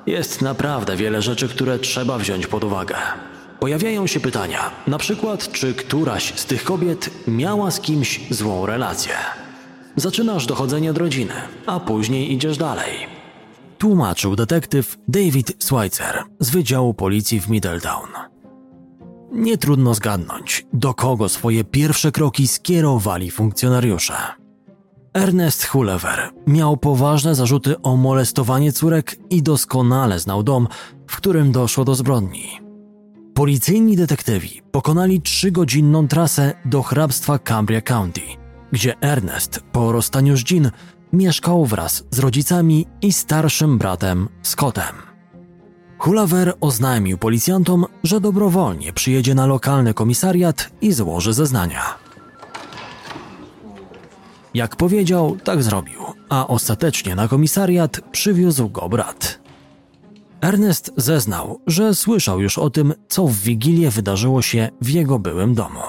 Jest 0.05 0.41
naprawdę 0.41 0.95
wiele 0.95 1.21
rzeczy, 1.21 1.49
które 1.49 1.79
trzeba 1.79 2.17
wziąć 2.17 2.47
pod 2.47 2.63
uwagę. 2.63 2.95
Pojawiają 3.59 4.07
się 4.07 4.19
pytania, 4.19 4.71
na 4.87 4.97
przykład, 4.97 5.51
czy 5.51 5.73
któraś 5.73 6.33
z 6.39 6.45
tych 6.45 6.63
kobiet 6.63 7.09
miała 7.27 7.71
z 7.71 7.79
kimś 7.79 8.19
złą 8.29 8.65
relację. 8.65 9.13
Zaczynasz 9.95 10.45
dochodzenie 10.45 10.91
od 10.91 10.97
rodziny, 10.97 11.33
a 11.65 11.79
później 11.79 12.33
idziesz 12.33 12.57
dalej. 12.57 12.93
Tłumaczył 13.77 14.35
detektyw 14.35 14.97
David 15.07 15.63
Schweitzer 15.63 16.23
z 16.39 16.49
Wydziału 16.49 16.93
Policji 16.93 17.41
w 17.41 17.49
Middletown. 17.49 18.29
Nie 19.31 19.57
trudno 19.57 19.93
zgadnąć, 19.93 20.65
do 20.73 20.93
kogo 20.93 21.29
swoje 21.29 21.63
pierwsze 21.63 22.11
kroki 22.11 22.47
skierowali 22.47 23.31
funkcjonariusze. 23.31 24.13
Ernest 25.13 25.65
Hullever 25.65 26.29
miał 26.47 26.77
poważne 26.77 27.35
zarzuty 27.35 27.81
o 27.81 27.95
molestowanie 27.95 28.71
córek 28.71 29.15
i 29.29 29.43
doskonale 29.43 30.19
znał 30.19 30.43
dom, 30.43 30.67
w 31.07 31.17
którym 31.17 31.51
doszło 31.51 31.85
do 31.85 31.95
zbrodni. 31.95 32.69
Policyjni 33.33 33.95
detektywi 33.95 34.61
pokonali 34.71 35.21
trzygodzinną 35.21 36.07
trasę 36.07 36.53
do 36.65 36.83
hrabstwa 36.83 37.39
Cambria 37.39 37.81
County, 37.81 38.21
gdzie 38.71 38.99
Ernest 39.01 39.63
po 39.71 39.91
rozstaniu 39.91 40.37
z 40.37 40.51
Jean 40.51 40.71
mieszkał 41.13 41.65
wraz 41.65 42.03
z 42.11 42.19
rodzicami 42.19 42.87
i 43.01 43.13
starszym 43.13 43.77
bratem 43.77 44.29
Scottem. 44.41 45.08
Hulaver 45.99 46.53
oznajmił 46.61 47.17
policjantom, 47.17 47.85
że 48.03 48.21
dobrowolnie 48.21 48.93
przyjedzie 48.93 49.35
na 49.35 49.45
lokalny 49.45 49.93
komisariat 49.93 50.69
i 50.81 50.91
złoży 50.91 51.33
zeznania. 51.33 51.81
Jak 54.53 54.75
powiedział, 54.75 55.37
tak 55.43 55.63
zrobił, 55.63 55.99
a 56.29 56.47
ostatecznie 56.47 57.15
na 57.15 57.27
komisariat 57.27 58.01
przywiózł 58.11 58.69
go 58.69 58.89
brat. 58.89 59.39
Ernest 60.41 60.91
zeznał, 60.97 61.59
że 61.67 61.95
słyszał 61.95 62.41
już 62.41 62.57
o 62.57 62.69
tym, 62.69 62.93
co 63.07 63.27
w 63.27 63.35
Wigilię 63.35 63.91
wydarzyło 63.91 64.41
się 64.41 64.69
w 64.81 64.89
jego 64.89 65.19
byłym 65.19 65.53
domu. 65.53 65.81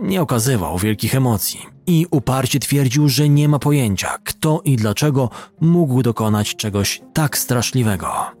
Nie 0.00 0.22
okazywał 0.22 0.78
wielkich 0.78 1.14
emocji 1.14 1.60
i 1.86 2.06
uparcie 2.10 2.60
twierdził, 2.60 3.08
że 3.08 3.28
nie 3.28 3.48
ma 3.48 3.58
pojęcia, 3.58 4.18
kto 4.24 4.60
i 4.64 4.76
dlaczego 4.76 5.30
mógł 5.60 6.02
dokonać 6.02 6.56
czegoś 6.56 7.02
tak 7.12 7.38
straszliwego. 7.38 8.39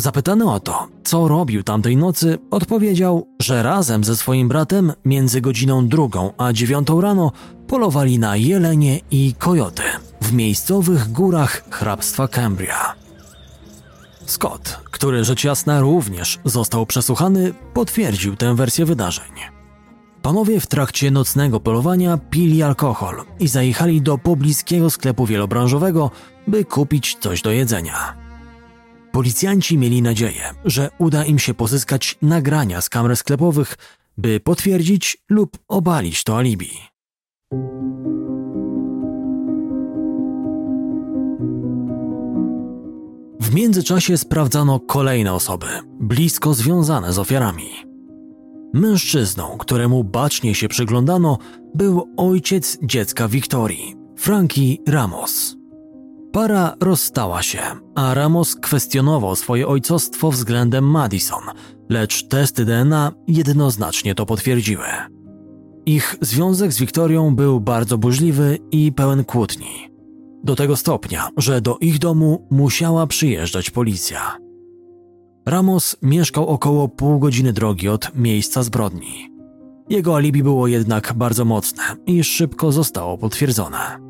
Zapytany 0.00 0.50
o 0.50 0.60
to, 0.60 0.88
co 1.04 1.28
robił 1.28 1.62
tamtej 1.62 1.96
nocy, 1.96 2.38
odpowiedział, 2.50 3.26
że 3.40 3.62
razem 3.62 4.04
ze 4.04 4.16
swoim 4.16 4.48
bratem 4.48 4.92
między 5.04 5.40
godziną 5.40 5.88
drugą 5.88 6.32
a 6.38 6.52
dziewiątą 6.52 7.00
rano 7.00 7.32
polowali 7.66 8.18
na 8.18 8.36
jelenie 8.36 9.00
i 9.10 9.34
kojoty 9.38 9.82
w 10.20 10.32
miejscowych 10.32 11.12
górach 11.12 11.62
hrabstwa 11.70 12.28
Cambria. 12.28 12.94
Scott, 14.26 14.80
który 14.90 15.24
rzecz 15.24 15.44
jasna 15.44 15.80
również 15.80 16.38
został 16.44 16.86
przesłuchany, 16.86 17.54
potwierdził 17.74 18.36
tę 18.36 18.54
wersję 18.56 18.84
wydarzeń. 18.84 19.32
Panowie 20.22 20.60
w 20.60 20.66
trakcie 20.66 21.10
nocnego 21.10 21.60
polowania 21.60 22.18
pili 22.30 22.62
alkohol 22.62 23.22
i 23.40 23.48
zajechali 23.48 24.02
do 24.02 24.18
pobliskiego 24.18 24.90
sklepu 24.90 25.26
wielobranżowego, 25.26 26.10
by 26.46 26.64
kupić 26.64 27.16
coś 27.20 27.42
do 27.42 27.50
jedzenia. 27.50 28.29
Policjanci 29.20 29.78
mieli 29.78 30.02
nadzieję, 30.02 30.54
że 30.64 30.90
uda 30.98 31.24
im 31.24 31.38
się 31.38 31.54
pozyskać 31.54 32.18
nagrania 32.22 32.80
z 32.80 32.88
kamer 32.88 33.16
sklepowych, 33.16 33.76
by 34.18 34.40
potwierdzić 34.40 35.18
lub 35.30 35.58
obalić 35.68 36.24
to 36.24 36.36
alibi. 36.38 36.70
W 43.40 43.54
międzyczasie 43.54 44.18
sprawdzano 44.18 44.80
kolejne 44.80 45.32
osoby, 45.32 45.66
blisko 46.00 46.54
związane 46.54 47.12
z 47.12 47.18
ofiarami. 47.18 47.70
Mężczyzną, 48.74 49.58
któremu 49.58 50.04
bacznie 50.04 50.54
się 50.54 50.68
przyglądano, 50.68 51.38
był 51.74 52.14
ojciec 52.16 52.78
dziecka 52.82 53.28
Wiktorii, 53.28 53.94
Frankie 54.16 54.76
Ramos. 54.88 55.59
Para 56.32 56.76
rozstała 56.80 57.42
się, 57.42 57.60
a 57.94 58.14
Ramos 58.14 58.56
kwestionował 58.56 59.36
swoje 59.36 59.68
ojcostwo 59.68 60.30
względem 60.30 60.84
Madison, 60.84 61.42
lecz 61.88 62.28
testy 62.28 62.64
DNA 62.64 63.12
jednoznacznie 63.28 64.14
to 64.14 64.26
potwierdziły. 64.26 64.84
Ich 65.86 66.16
związek 66.20 66.72
z 66.72 66.78
Wiktorią 66.78 67.34
był 67.34 67.60
bardzo 67.60 67.98
burzliwy 67.98 68.58
i 68.72 68.92
pełen 68.92 69.24
kłótni. 69.24 69.90
Do 70.44 70.56
tego 70.56 70.76
stopnia, 70.76 71.28
że 71.36 71.60
do 71.60 71.78
ich 71.78 71.98
domu 71.98 72.46
musiała 72.50 73.06
przyjeżdżać 73.06 73.70
policja. 73.70 74.36
Ramos 75.46 75.96
mieszkał 76.02 76.46
około 76.46 76.88
pół 76.88 77.18
godziny 77.18 77.52
drogi 77.52 77.88
od 77.88 78.14
miejsca 78.14 78.62
zbrodni. 78.62 79.30
Jego 79.88 80.16
alibi 80.16 80.42
było 80.42 80.66
jednak 80.66 81.12
bardzo 81.16 81.44
mocne 81.44 81.82
i 82.06 82.24
szybko 82.24 82.72
zostało 82.72 83.18
potwierdzone. 83.18 84.09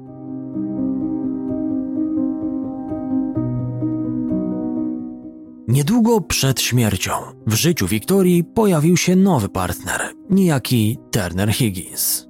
Niedługo 5.81 6.21
przed 6.21 6.61
śmiercią 6.61 7.13
w 7.47 7.55
życiu 7.55 7.87
Wiktorii 7.87 8.45
pojawił 8.45 8.97
się 8.97 9.17
nowy 9.17 9.49
partner, 9.49 10.01
niejaki 10.31 10.99
Turner 11.11 11.53
Higgins. 11.53 12.29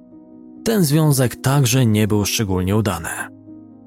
Ten 0.63 0.83
związek 0.83 1.35
także 1.35 1.85
nie 1.85 2.07
był 2.07 2.25
szczególnie 2.25 2.75
udany. 2.75 3.09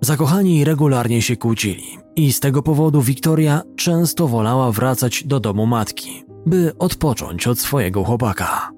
Zakochani 0.01 0.65
regularnie 0.65 1.23
się 1.23 1.37
kłócili 1.37 1.85
i 2.17 2.33
z 2.33 2.41
tego 2.41 2.63
powodu 2.63 3.03
Wiktoria 3.03 3.63
często 3.77 4.29
wolała 4.29 4.73
wracać 4.73 5.25
do 5.27 5.41
domu 5.41 5.67
matki, 5.67 6.25
by 6.47 6.73
odpocząć 6.79 7.47
od 7.47 7.59
swojego 7.59 8.05
chłopaka. 8.05 8.71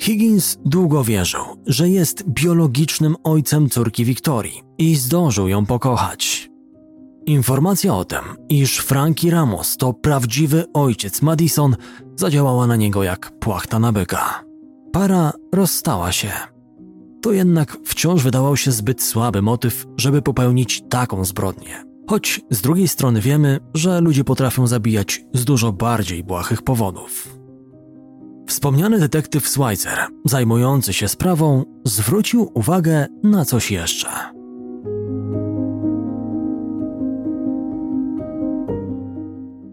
Higgins 0.00 0.58
długo 0.64 1.04
wierzył, 1.04 1.44
że 1.66 1.88
jest 1.88 2.28
biologicznym 2.28 3.16
ojcem 3.24 3.68
córki 3.68 4.04
Wiktorii 4.04 4.62
i 4.78 4.96
zdążył 4.96 5.48
ją 5.48 5.66
pokochać. 5.66 6.53
Informacja 7.26 7.94
o 7.94 8.04
tym, 8.04 8.20
iż 8.48 8.78
Frankie 8.78 9.30
Ramos 9.30 9.76
to 9.76 9.92
prawdziwy 9.92 10.64
ojciec 10.72 11.22
Madison, 11.22 11.76
zadziałała 12.16 12.66
na 12.66 12.76
niego 12.76 13.02
jak 13.02 13.38
płachta 13.38 13.78
na 13.78 13.92
byka. 13.92 14.44
Para 14.92 15.32
rozstała 15.54 16.12
się. 16.12 16.30
To 17.22 17.32
jednak 17.32 17.76
wciąż 17.84 18.22
wydawał 18.22 18.56
się 18.56 18.72
zbyt 18.72 19.02
słaby 19.02 19.42
motyw, 19.42 19.86
żeby 19.96 20.22
popełnić 20.22 20.82
taką 20.90 21.24
zbrodnię. 21.24 21.84
Choć 22.10 22.40
z 22.50 22.60
drugiej 22.60 22.88
strony 22.88 23.20
wiemy, 23.20 23.60
że 23.74 24.00
ludzie 24.00 24.24
potrafią 24.24 24.66
zabijać 24.66 25.24
z 25.34 25.44
dużo 25.44 25.72
bardziej 25.72 26.24
błahych 26.24 26.62
powodów. 26.62 27.38
Wspomniany 28.48 28.98
detektyw 28.98 29.48
Schweitzer, 29.48 29.98
zajmujący 30.24 30.92
się 30.92 31.08
sprawą, 31.08 31.64
zwrócił 31.84 32.50
uwagę 32.54 33.06
na 33.22 33.44
coś 33.44 33.70
jeszcze. 33.70 34.08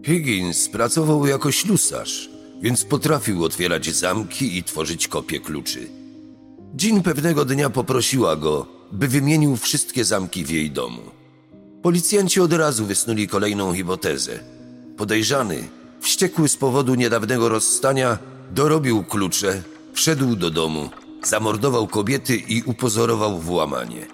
Higgins 0.04 0.68
pracował 0.68 1.26
jako 1.26 1.52
ślusarz, 1.52 2.30
więc 2.62 2.84
potrafił 2.84 3.44
otwierać 3.44 3.94
zamki 3.94 4.58
i 4.58 4.64
tworzyć 4.64 5.08
kopie 5.08 5.40
kluczy. 5.40 5.88
Jean 6.82 7.02
pewnego 7.02 7.44
dnia 7.44 7.70
poprosiła 7.70 8.36
go, 8.36 8.66
by 8.92 9.08
wymienił 9.08 9.56
wszystkie 9.56 10.04
zamki 10.04 10.44
w 10.44 10.50
jej 10.50 10.70
domu. 10.70 11.02
Policjanci 11.82 12.40
od 12.40 12.52
razu 12.52 12.86
wysnuli 12.86 13.28
kolejną 13.28 13.74
hipotezę. 13.74 14.40
Podejrzany, 14.96 15.68
wściekły 16.00 16.48
z 16.48 16.56
powodu 16.56 16.94
niedawnego 16.94 17.48
rozstania, 17.48 18.18
dorobił 18.50 19.04
klucze, 19.04 19.62
wszedł 19.92 20.36
do 20.36 20.50
domu, 20.50 20.90
zamordował 21.24 21.86
kobiety 21.86 22.36
i 22.36 22.62
upozorował 22.62 23.38
włamanie. 23.38 24.06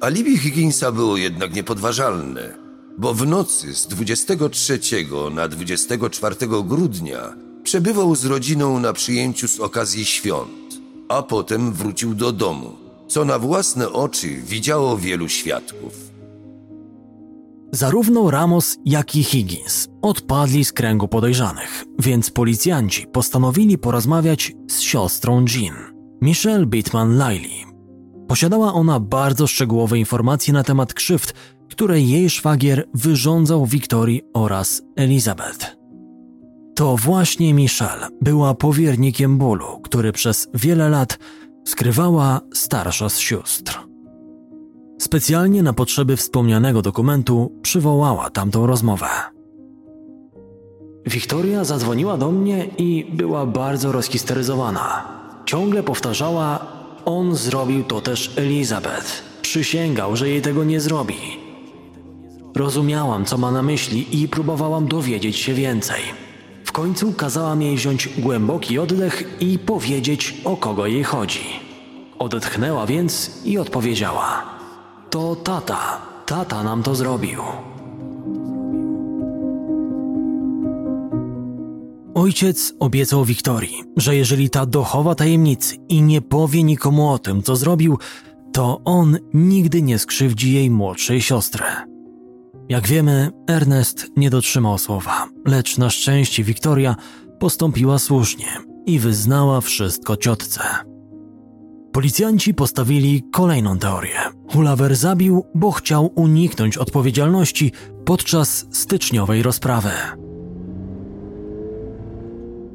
Alibi 0.00 0.38
Higginsa 0.38 0.92
było 0.92 1.16
jednak 1.16 1.54
niepodważalne 1.54 2.67
bo 2.98 3.14
w 3.14 3.26
nocy 3.26 3.74
z 3.74 3.86
23 3.86 4.80
na 5.34 5.48
24 5.48 6.36
grudnia 6.64 7.34
przebywał 7.62 8.16
z 8.16 8.24
rodziną 8.24 8.80
na 8.80 8.92
przyjęciu 8.92 9.48
z 9.48 9.60
okazji 9.60 10.04
świąt, 10.04 10.80
a 11.08 11.22
potem 11.22 11.72
wrócił 11.72 12.14
do 12.14 12.32
domu, 12.32 12.76
co 13.08 13.24
na 13.24 13.38
własne 13.38 13.92
oczy 13.92 14.28
widziało 14.28 14.98
wielu 14.98 15.28
świadków. 15.28 16.08
Zarówno 17.72 18.30
Ramos, 18.30 18.76
jak 18.84 19.16
i 19.16 19.24
Higgins 19.24 19.88
odpadli 20.02 20.64
z 20.64 20.72
kręgu 20.72 21.08
podejrzanych, 21.08 21.84
więc 21.98 22.30
policjanci 22.30 23.06
postanowili 23.06 23.78
porozmawiać 23.78 24.52
z 24.70 24.80
siostrą 24.80 25.44
Jean, 25.54 25.76
Michelle 26.22 26.66
Bitman 26.66 27.12
Liley. 27.12 27.64
Posiadała 28.28 28.74
ona 28.74 29.00
bardzo 29.00 29.46
szczegółowe 29.46 29.98
informacje 29.98 30.52
na 30.52 30.64
temat 30.64 30.94
krzywd, 30.94 31.34
które 31.70 32.00
jej 32.00 32.30
szwagier 32.30 32.88
wyrządzał 32.94 33.66
Wiktorii 33.66 34.22
oraz 34.34 34.82
Elizabeth. 34.96 35.76
To 36.74 36.96
właśnie 36.96 37.54
Michelle 37.54 38.08
była 38.20 38.54
powiernikiem 38.54 39.38
bólu, 39.38 39.80
który 39.82 40.12
przez 40.12 40.48
wiele 40.54 40.88
lat 40.88 41.18
skrywała 41.64 42.40
starsza 42.54 43.08
z 43.08 43.18
sióstr. 43.18 43.78
Specjalnie 44.98 45.62
na 45.62 45.72
potrzeby 45.72 46.16
wspomnianego 46.16 46.82
dokumentu 46.82 47.52
przywołała 47.62 48.30
tamtą 48.30 48.66
rozmowę. 48.66 49.08
Wiktoria 51.06 51.64
zadzwoniła 51.64 52.16
do 52.16 52.32
mnie 52.32 52.66
i 52.78 53.06
była 53.12 53.46
bardzo 53.46 53.92
rozhisteryzowana. 53.92 55.08
Ciągle 55.44 55.82
powtarzała: 55.82 56.66
On 57.04 57.34
zrobił 57.34 57.84
to 57.84 58.00
też 58.00 58.32
Elizabeth. 58.36 59.22
Przysięgał, 59.42 60.16
że 60.16 60.28
jej 60.28 60.42
tego 60.42 60.64
nie 60.64 60.80
zrobi. 60.80 61.47
Rozumiałam, 62.58 63.24
co 63.24 63.38
ma 63.38 63.50
na 63.50 63.62
myśli 63.62 64.22
i 64.22 64.28
próbowałam 64.28 64.88
dowiedzieć 64.88 65.36
się 65.36 65.54
więcej. 65.54 66.00
W 66.64 66.72
końcu 66.72 67.12
kazałam 67.12 67.62
jej 67.62 67.76
wziąć 67.76 68.08
głęboki 68.18 68.78
oddech 68.78 69.36
i 69.40 69.58
powiedzieć, 69.58 70.34
o 70.44 70.56
kogo 70.56 70.86
jej 70.86 71.04
chodzi. 71.04 71.44
Odetchnęła 72.18 72.86
więc 72.86 73.42
i 73.44 73.58
odpowiedziała: 73.58 74.42
To 75.10 75.36
tata, 75.36 76.00
tata 76.26 76.62
nam 76.62 76.82
to 76.82 76.94
zrobił. 76.94 77.42
Ojciec 82.14 82.74
obiecał 82.80 83.24
Wiktorii, 83.24 83.84
że 83.96 84.16
jeżeli 84.16 84.50
ta 84.50 84.66
dochowa 84.66 85.14
tajemnicy 85.14 85.76
i 85.88 86.02
nie 86.02 86.20
powie 86.22 86.62
nikomu 86.62 87.10
o 87.10 87.18
tym, 87.18 87.42
co 87.42 87.56
zrobił, 87.56 87.98
to 88.52 88.80
on 88.84 89.18
nigdy 89.34 89.82
nie 89.82 89.98
skrzywdzi 89.98 90.52
jej 90.52 90.70
młodszej 90.70 91.20
siostry. 91.22 91.87
Jak 92.68 92.88
wiemy, 92.88 93.30
Ernest 93.46 94.06
nie 94.16 94.30
dotrzymał 94.30 94.78
słowa, 94.78 95.28
lecz 95.46 95.78
na 95.78 95.90
szczęście 95.90 96.44
Wiktoria 96.44 96.96
postąpiła 97.38 97.98
słusznie 97.98 98.46
i 98.86 98.98
wyznała 98.98 99.60
wszystko 99.60 100.16
ciotce. 100.16 100.60
Policjanci 101.92 102.54
postawili 102.54 103.22
kolejną 103.32 103.78
teorię. 103.78 104.18
Hulawer 104.52 104.96
zabił, 104.96 105.44
bo 105.54 105.72
chciał 105.72 106.12
uniknąć 106.14 106.76
odpowiedzialności 106.76 107.72
podczas 108.04 108.66
styczniowej 108.72 109.42
rozprawy. 109.42 109.90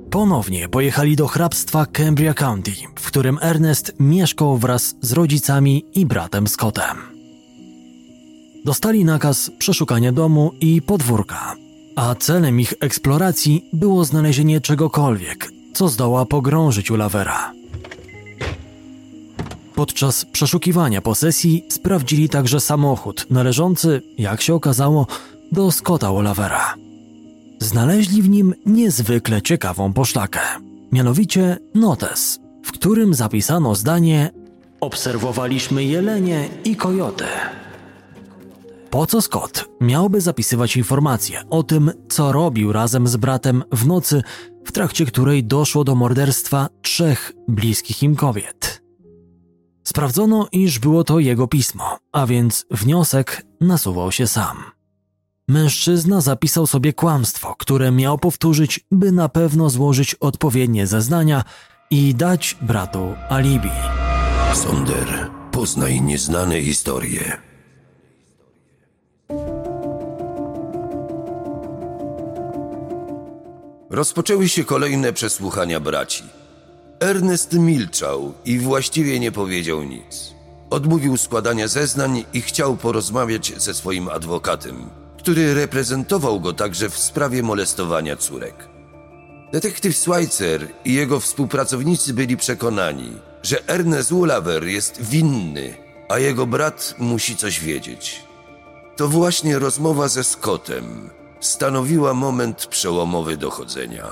Ponownie 0.10 0.70
pojechali 0.70 1.16
do 1.16 1.28
hrabstwa 1.28 1.86
Cambria 1.86 2.34
County, 2.34 2.72
w 2.96 3.08
którym 3.08 3.38
Ernest 3.42 3.96
mieszkał 4.00 4.58
wraz 4.58 4.96
z 5.02 5.14
rodzicami 5.14 5.86
i 5.94 6.06
bratem 6.06 6.48
Scottem. 6.48 7.13
Dostali 8.66 9.06
nakaz 9.06 9.52
przeszukania 9.58 10.12
domu 10.12 10.52
i 10.62 10.82
podwórka, 10.82 11.56
a 11.96 12.16
celem 12.16 12.60
ich 12.60 12.74
eksploracji 12.80 13.66
było 13.74 14.06
znalezienie 14.06 14.62
czegokolwiek, 14.62 15.52
co 15.74 15.90
zdoła 15.90 16.26
pogrążyć 16.26 16.92
Ulavera. 16.92 17.54
Podczas 19.76 20.26
przeszukiwania 20.26 21.02
posesji 21.02 21.66
sprawdzili 21.70 22.30
także 22.30 22.60
samochód 22.60 23.26
należący, 23.30 24.02
jak 24.18 24.42
się 24.42 24.54
okazało, 24.54 25.08
do 25.52 25.72
Scotta 25.72 26.12
Ulavera. 26.12 26.76
Znaleźli 27.60 28.22
w 28.22 28.30
nim 28.30 28.54
niezwykle 28.66 29.42
ciekawą 29.42 29.94
poszlakę, 29.94 30.40
mianowicie 30.92 31.58
notes, 31.76 32.40
w 32.64 32.72
którym 32.72 33.14
zapisano 33.14 33.76
zdanie 33.76 34.32
Obserwowaliśmy 34.80 35.84
jelenie 35.84 36.50
i 36.66 36.76
kojoty. 36.76 37.26
Po 38.94 39.08
co 39.08 39.22
Scott 39.22 39.70
miałby 39.82 40.22
zapisywać 40.22 40.78
informacje 40.78 41.50
o 41.50 41.64
tym, 41.64 41.92
co 42.10 42.32
robił 42.32 42.74
razem 42.74 43.08
z 43.08 43.18
bratem 43.18 43.64
w 43.72 43.88
nocy, 43.88 44.22
w 44.66 44.72
trakcie 44.72 45.06
której 45.06 45.44
doszło 45.44 45.84
do 45.84 45.96
morderstwa 45.96 46.70
trzech 46.82 47.32
bliskich 47.48 48.04
im 48.04 48.16
kobiet? 48.16 48.84
Sprawdzono, 49.84 50.48
iż 50.52 50.80
było 50.80 51.04
to 51.04 51.20
jego 51.20 51.48
pismo, 51.48 51.98
a 52.12 52.26
więc 52.26 52.66
wniosek 52.72 53.46
nasuwał 53.62 54.12
się 54.12 54.28
sam. 54.28 54.58
Mężczyzna 55.48 56.22
zapisał 56.22 56.68
sobie 56.68 56.94
kłamstwo, 56.94 57.56
które 57.60 57.92
miał 57.92 58.18
powtórzyć, 58.18 58.80
by 58.92 59.12
na 59.12 59.30
pewno 59.30 59.70
złożyć 59.70 60.16
odpowiednie 60.16 60.88
zeznania 60.88 61.44
i 61.90 62.16
dać 62.16 62.58
bratu 62.62 63.16
alibi. 63.30 63.72
Sonder, 64.54 65.30
poznaj 65.52 66.02
nieznane 66.02 66.62
historie. 66.62 67.53
Rozpoczęły 73.94 74.50
się 74.50 74.64
kolejne 74.64 75.14
przesłuchania 75.14 75.80
braci. 75.80 76.24
Ernest 77.00 77.54
milczał 77.54 78.34
i 78.46 78.60
właściwie 78.60 79.20
nie 79.20 79.32
powiedział 79.32 79.84
nic. 79.84 80.34
Odmówił 80.70 81.18
składania 81.18 81.68
zeznań 81.68 82.26
i 82.34 82.42
chciał 82.42 82.78
porozmawiać 82.78 83.54
ze 83.58 83.74
swoim 83.74 84.10
adwokatem, 84.10 84.90
który 85.18 85.54
reprezentował 85.54 86.40
go 86.40 86.54
także 86.54 86.90
w 86.90 86.98
sprawie 86.98 87.44
molestowania 87.44 88.16
córek. 88.16 88.70
Detektyw 89.52 89.98
Schweitzer 89.98 90.68
i 90.86 90.94
jego 90.94 91.20
współpracownicy 91.20 92.14
byli 92.14 92.38
przekonani, 92.38 93.14
że 93.44 93.68
Ernest 93.68 94.12
Ulawer 94.12 94.64
jest 94.64 95.02
winny, 95.02 95.74
a 96.10 96.20
jego 96.20 96.48
brat 96.48 96.96
musi 97.00 97.36
coś 97.36 97.60
wiedzieć. 97.60 98.24
To 98.96 99.08
właśnie 99.08 99.60
rozmowa 99.60 100.08
ze 100.08 100.24
Scottem 100.24 101.10
stanowiła 101.46 102.14
moment 102.14 102.68
przełomowy 102.68 103.38
dochodzenia. 103.38 104.06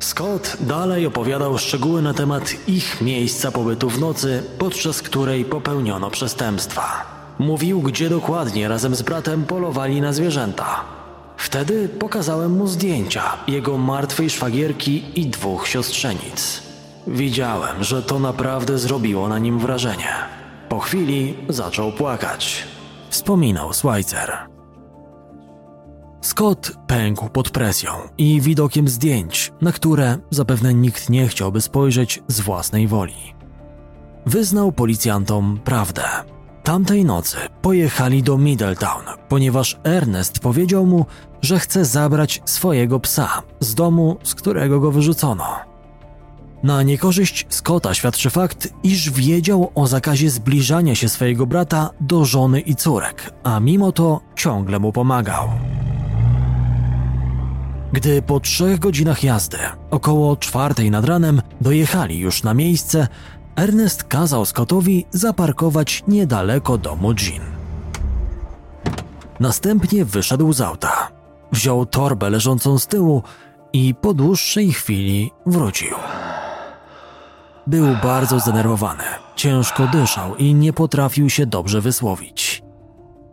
Scott 0.00 0.56
dalej 0.60 1.06
opowiadał 1.06 1.58
szczegóły 1.58 2.02
na 2.02 2.14
temat 2.14 2.68
ich 2.68 3.00
miejsca 3.00 3.50
pobytu 3.50 3.90
w 3.90 4.00
nocy, 4.00 4.42
podczas 4.58 5.02
której 5.02 5.44
popełniono 5.44 6.10
przestępstwa. 6.10 7.04
Mówił, 7.38 7.82
gdzie 7.82 8.08
dokładnie 8.08 8.68
razem 8.68 8.94
z 8.94 9.02
bratem 9.02 9.44
polowali 9.44 10.00
na 10.00 10.12
zwierzęta. 10.12 10.84
Wtedy 11.36 11.88
pokazałem 11.88 12.52
mu 12.56 12.66
zdjęcia 12.66 13.22
jego 13.46 13.78
martwej 13.78 14.30
szwagierki 14.30 15.20
i 15.20 15.26
dwóch 15.26 15.68
siostrzenic. 15.68 16.62
Widziałem, 17.06 17.84
że 17.84 18.02
to 18.02 18.18
naprawdę 18.18 18.78
zrobiło 18.78 19.28
na 19.28 19.38
nim 19.38 19.58
wrażenie. 19.58 20.12
Po 20.68 20.78
chwili 20.78 21.34
zaczął 21.48 21.92
płakać. 21.92 22.64
Wspominał 23.10 23.72
Schweitzer. 23.72 24.57
Scott 26.20 26.72
pękł 26.86 27.28
pod 27.28 27.50
presją 27.50 27.90
i 28.18 28.40
widokiem 28.40 28.88
zdjęć, 28.88 29.52
na 29.60 29.72
które 29.72 30.18
zapewne 30.30 30.74
nikt 30.74 31.10
nie 31.10 31.28
chciałby 31.28 31.60
spojrzeć 31.60 32.22
z 32.28 32.40
własnej 32.40 32.86
woli. 32.86 33.34
Wyznał 34.26 34.72
policjantom 34.72 35.60
prawdę. 35.64 36.02
Tamtej 36.62 37.04
nocy 37.04 37.36
pojechali 37.62 38.22
do 38.22 38.38
Middletown, 38.38 39.02
ponieważ 39.28 39.78
Ernest 39.84 40.38
powiedział 40.38 40.86
mu, 40.86 41.06
że 41.42 41.58
chce 41.58 41.84
zabrać 41.84 42.42
swojego 42.44 43.00
psa 43.00 43.42
z 43.60 43.74
domu, 43.74 44.16
z 44.22 44.34
którego 44.34 44.80
go 44.80 44.92
wyrzucono. 44.92 45.44
Na 46.62 46.82
niekorzyść 46.82 47.46
Scotta 47.48 47.94
świadczy 47.94 48.30
fakt, 48.30 48.68
iż 48.82 49.10
wiedział 49.10 49.72
o 49.74 49.86
zakazie 49.86 50.30
zbliżania 50.30 50.94
się 50.94 51.08
swojego 51.08 51.46
brata 51.46 51.90
do 52.00 52.24
żony 52.24 52.60
i 52.60 52.76
córek, 52.76 53.34
a 53.42 53.60
mimo 53.60 53.92
to 53.92 54.20
ciągle 54.36 54.78
mu 54.78 54.92
pomagał. 54.92 55.48
Gdy 57.92 58.22
po 58.22 58.40
trzech 58.40 58.78
godzinach 58.78 59.24
jazdy, 59.24 59.58
około 59.90 60.36
czwartej 60.36 60.90
nad 60.90 61.04
ranem, 61.04 61.42
dojechali 61.60 62.18
już 62.18 62.42
na 62.42 62.54
miejsce, 62.54 63.08
Ernest 63.56 64.04
kazał 64.04 64.46
Scottowi 64.46 65.06
zaparkować 65.10 66.04
niedaleko 66.08 66.78
domu 66.78 67.12
Jean. 67.12 67.46
Następnie 69.40 70.04
wyszedł 70.04 70.52
z 70.52 70.60
auta, 70.60 71.08
wziął 71.52 71.86
torbę 71.86 72.30
leżącą 72.30 72.78
z 72.78 72.86
tyłu 72.86 73.22
i 73.72 73.94
po 73.94 74.14
dłuższej 74.14 74.72
chwili 74.72 75.30
wrócił. 75.46 75.94
Był 77.66 77.86
bardzo 78.02 78.40
zdenerwowany, 78.40 79.04
ciężko 79.36 79.86
dyszał 79.86 80.36
i 80.36 80.54
nie 80.54 80.72
potrafił 80.72 81.30
się 81.30 81.46
dobrze 81.46 81.80
wysłowić. 81.80 82.62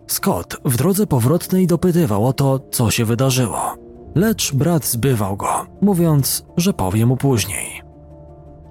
Scott 0.07 0.57
w 0.65 0.77
drodze 0.77 1.07
powrotnej 1.07 1.67
dopytywał 1.67 2.27
o 2.27 2.33
to, 2.33 2.59
co 2.71 2.91
się 2.91 3.05
wydarzyło, 3.05 3.84
lecz 4.15 4.53
brat 4.53 4.85
zbywał 4.85 5.37
go, 5.37 5.65
mówiąc, 5.81 6.45
że 6.57 6.73
powie 6.73 7.05
mu 7.05 7.17
później. 7.17 7.81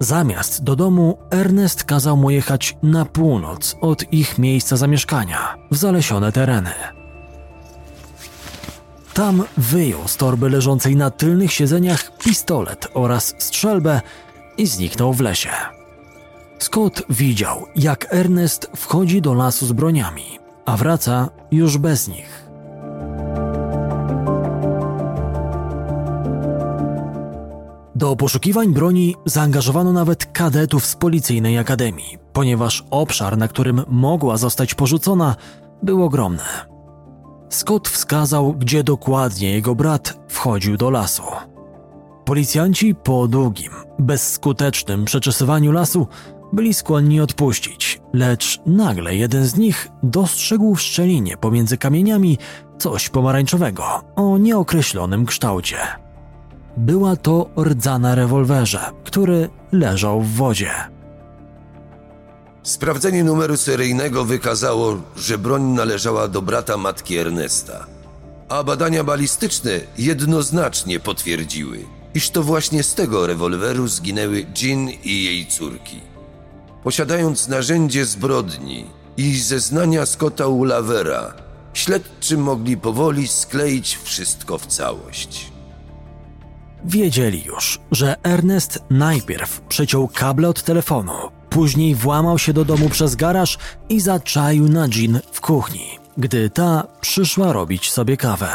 Zamiast 0.00 0.64
do 0.64 0.76
domu, 0.76 1.18
Ernest 1.30 1.85
kazał 1.85 2.16
mu 2.16 2.30
jechać 2.30 2.76
na 2.83 3.04
północ 3.04 3.76
od 3.80 4.12
ich 4.12 4.38
miejsca 4.38 4.76
zamieszkania, 4.76 5.54
w 5.70 5.76
zalesione 5.76 6.33
tereny. 6.33 6.70
Tam 9.14 9.44
wyjął 9.57 10.09
z 10.09 10.16
torby 10.16 10.50
leżącej 10.50 10.96
na 10.96 11.11
tylnych 11.11 11.52
siedzeniach 11.52 12.18
pistolet 12.18 12.88
oraz 12.94 13.35
strzelbę 13.38 14.00
i 14.57 14.66
zniknął 14.66 15.12
w 15.12 15.20
lesie. 15.20 15.50
Scott 16.59 17.02
widział, 17.11 17.66
jak 17.76 18.07
Ernest 18.11 18.70
wchodzi 18.76 19.22
do 19.22 19.35
lasu 19.35 19.66
z 19.66 19.72
broniami, 19.72 20.38
a 20.66 20.76
wraca 20.76 21.28
już 21.50 21.78
bez 21.78 22.09
nich. 22.09 22.43
Do 28.05 28.17
poszukiwań 28.17 28.69
broni 28.69 29.17
zaangażowano 29.25 29.93
nawet 29.93 30.27
kadetów 30.27 30.87
z 30.87 30.97
policyjnej 30.97 31.59
akademii, 31.59 32.19
ponieważ 32.33 32.85
obszar, 32.90 33.38
na 33.38 33.49
którym 33.49 33.83
mogła 33.88 34.37
zostać 34.37 34.75
porzucona, 34.75 35.37
był 35.83 36.05
ogromny. 36.05 36.43
Scott 37.49 37.88
wskazał, 37.88 38.55
gdzie 38.55 38.85
dokładnie 38.85 39.51
jego 39.51 39.75
brat 39.75 40.19
wchodził 40.29 40.77
do 40.77 40.90
lasu. 40.90 41.23
Policjanci 42.25 42.95
po 42.95 43.29
długim, 43.29 43.73
bezskutecznym 43.99 45.05
przeczesywaniu 45.05 45.73
lasu 45.73 46.07
byli 46.53 46.75
skłonni 46.75 47.21
odpuścić, 47.21 48.01
lecz 48.12 48.61
nagle 48.67 49.17
jeden 49.17 49.45
z 49.45 49.57
nich 49.57 49.88
dostrzegł 50.03 50.75
w 50.75 50.81
szczelinie 50.81 51.37
pomiędzy 51.37 51.79
kamieniami 51.79 52.38
coś 52.79 53.09
pomarańczowego 53.09 53.85
o 54.17 54.38
nieokreślonym 54.38 55.27
kształcie. 55.27 56.04
Była 56.76 57.16
to 57.16 57.50
rdza 57.64 57.98
na 57.98 58.14
rewolwerze, 58.14 58.90
który 59.04 59.48
leżał 59.72 60.22
w 60.22 60.32
wodzie. 60.32 60.70
Sprawdzenie 62.62 63.24
numeru 63.24 63.56
seryjnego 63.56 64.24
wykazało, 64.24 64.96
że 65.16 65.38
broń 65.38 65.62
należała 65.62 66.28
do 66.28 66.42
brata 66.42 66.76
matki 66.76 67.16
Ernesta. 67.16 67.87
A 68.48 68.64
badania 68.64 69.04
balistyczne 69.04 69.70
jednoznacznie 69.98 71.00
potwierdziły, 71.00 71.78
iż 72.14 72.30
to 72.30 72.42
właśnie 72.42 72.82
z 72.82 72.94
tego 72.94 73.26
rewolweru 73.26 73.88
zginęły 73.88 74.46
Jean 74.62 74.88
i 75.04 75.24
jej 75.24 75.46
córki. 75.46 76.00
Posiadając 76.84 77.48
narzędzie 77.48 78.04
zbrodni 78.04 78.84
i 79.16 79.38
zeznania 79.38 80.06
Scotta 80.06 80.46
Ulavera, 80.46 81.34
śledczy 81.74 82.38
mogli 82.38 82.76
powoli 82.76 83.28
skleić 83.28 83.98
wszystko 84.02 84.58
w 84.58 84.66
całość. 84.66 85.54
Wiedzieli 86.85 87.44
już, 87.44 87.81
że 87.92 88.16
Ernest 88.23 88.85
najpierw 88.90 89.61
przeciął 89.61 90.09
kable 90.09 90.49
od 90.49 90.62
telefonu, 90.62 91.12
później 91.51 91.94
włamał 91.94 92.38
się 92.38 92.53
do 92.53 92.64
domu 92.64 92.88
przez 92.88 93.16
garaż 93.16 93.59
i 93.88 94.01
zaczaił 94.01 94.68
na 94.68 94.87
Jean 94.97 95.20
w 95.33 95.40
kuchni, 95.40 95.99
gdy 96.18 96.51
ta 96.51 96.87
przyszła 97.01 97.53
robić 97.53 97.90
sobie 97.90 98.16
kawę. 98.16 98.51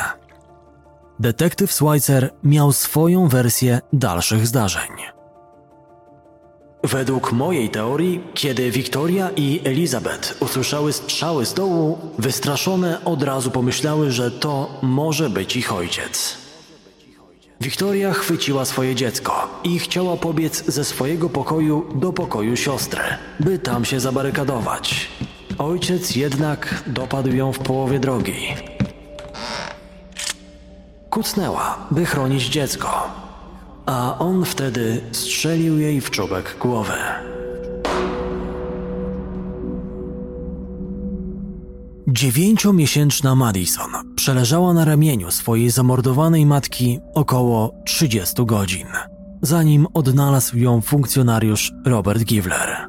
Detektyw 1.20 1.74
Schweitzer 1.74 2.34
miał 2.44 2.72
swoją 2.72 3.28
wersję 3.28 3.82
dalszych 3.94 4.48
zdarzeń. 4.48 4.89
Według 6.84 7.32
mojej 7.32 7.70
teorii, 7.70 8.24
kiedy 8.34 8.72
Wiktoria 8.72 9.30
i 9.36 9.62
Elizabeth 9.63 10.42
usłyszały 10.42 10.94
strzały 10.94 11.46
z 11.46 11.54
dołu, 11.54 11.98
wystraszone 12.18 13.06
od 13.06 13.24
razu 13.24 13.52
pomyślały, 13.52 14.12
że 14.12 14.32
to 14.32 14.80
może 14.82 15.30
być 15.30 15.56
ich 15.56 15.74
ojciec. 15.74 16.49
Wiktoria 17.62 18.13
chwyciła 18.13 18.65
swoje 18.65 18.95
dziecko 18.95 19.62
i 19.63 19.80
chciała 19.80 20.17
pobiec 20.17 20.65
ze 20.65 20.86
swojego 20.86 21.30
pokoju 21.30 21.86
do 21.95 22.13
pokoju 22.13 22.56
siostry, 22.56 23.02
by 23.39 23.60
tam 23.60 23.86
się 23.86 24.00
zabarykadować. 24.00 25.08
Ojciec 25.58 26.15
jednak 26.15 26.84
dopadł 26.88 27.36
ją 27.36 27.54
w 27.54 27.60
połowie 27.60 28.00
drogi. 28.00 28.38
Kucnęła, 31.10 31.88
by 31.91 32.06
chronić 32.06 32.45
dziecko, 32.45 33.08
a 33.86 34.19
on 34.19 34.45
wtedy 34.45 35.02
strzelił 35.12 35.80
jej 35.80 36.02
w 36.02 36.10
czubek 36.10 36.56
głowy. 36.60 36.93
Dziewięciomiesięczna 42.08 43.36
Madison 43.36 44.09
przeleżała 44.19 44.73
na 44.73 44.86
ramieniu 44.86 45.32
swojej 45.32 45.69
zamordowanej 45.69 46.45
matki 46.45 46.99
około 47.13 47.73
30 47.86 48.45
godzin, 48.45 48.88
zanim 49.41 49.88
odnalazł 49.93 50.58
ją 50.58 50.82
funkcjonariusz 50.82 51.71
Robert 51.86 52.23
Givler. 52.23 52.88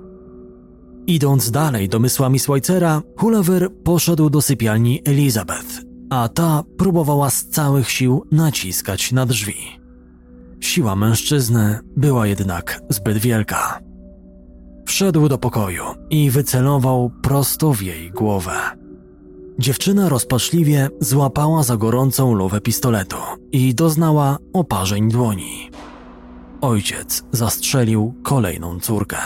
Idąc 1.07 1.51
dalej 1.51 1.89
domysłami 1.89 2.39
Schweitzera, 2.39 3.03
Hulaver 3.17 3.69
poszedł 3.85 4.31
do 4.31 4.43
sypialni 4.43 5.03
Elizabeth, 5.05 5.83
a 6.11 6.29
ta 6.29 6.63
próbowała 6.79 7.31
z 7.31 7.45
całych 7.45 7.91
sił 7.91 8.27
naciskać 8.33 9.13
na 9.13 9.27
drzwi. 9.27 9.81
Siła 10.61 10.97
mężczyzny 10.97 11.79
była 11.97 12.27
jednak 12.27 12.81
zbyt 12.89 13.19
wielka. 13.19 13.81
Wszedł 14.87 15.29
do 15.29 15.39
pokoju 15.39 15.85
i 16.11 16.31
wycelował 16.31 17.11
prosto 17.23 17.73
w 17.73 17.83
jej 17.83 18.11
głowę. 18.11 18.80
Dziewczyna 19.61 20.09
rozpaczliwie 20.09 20.89
złapała 21.01 21.63
za 21.63 21.77
gorącą 21.77 22.35
lowę 22.35 22.61
pistoletu 22.61 23.17
i 23.53 23.75
doznała 23.75 24.39
oparzeń 24.53 25.11
dłoni. 25.11 25.71
Ojciec 26.61 27.23
zastrzelił 27.33 28.15
kolejną 28.23 28.81
córkę. 28.81 29.17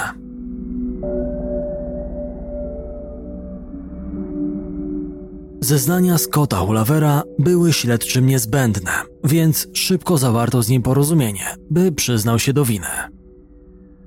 Zeznania 5.61 6.19
Scotta 6.19 6.57
Hulavera 6.57 7.23
były 7.39 7.73
śledczym 7.73 8.27
niezbędne, 8.27 8.93
więc 9.25 9.69
szybko 9.73 10.19
zawarto 10.19 10.63
z 10.63 10.69
nim 10.69 10.83
porozumienie, 10.83 11.57
by 11.71 11.93
przyznał 11.93 12.39
się 12.39 12.53
do 12.53 12.65
winy. 12.65 12.87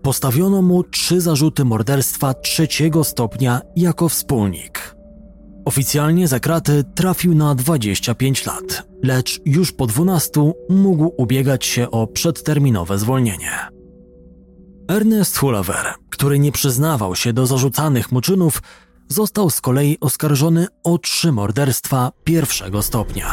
Postawiono 0.02 0.62
mu 0.62 0.84
trzy 0.84 1.22
zarzuty 1.22 1.66
morderstwa 1.66 2.34
trzeciego 2.34 3.04
stopnia 3.04 3.62
jako 3.76 4.10
wspólnik. 4.10 4.97
Oficjalnie 5.68 6.28
za 6.28 6.40
kraty 6.40 6.84
trafił 6.96 7.36
na 7.36 7.56
25 7.56 8.46
lat, 8.46 8.88
lecz 9.04 9.42
już 9.46 9.72
po 9.72 9.88
12 9.88 10.52
mógł 10.70 11.14
ubiegać 11.18 11.66
się 11.66 11.92
o 11.92 12.08
przedterminowe 12.08 12.98
zwolnienie. 12.98 13.52
Ernest 14.88 15.38
Hulaver, 15.38 15.94
który 16.10 16.40
nie 16.40 16.52
przyznawał 16.52 17.16
się 17.16 17.34
do 17.34 17.46
zarzucanych 17.46 18.12
mu 18.12 18.22
czynów, 18.22 18.62
został 19.08 19.50
z 19.50 19.62
kolei 19.62 19.98
oskarżony 20.02 20.68
o 20.84 20.98
trzy 20.98 21.32
morderstwa 21.32 22.12
pierwszego 22.24 22.82
stopnia. 22.82 23.28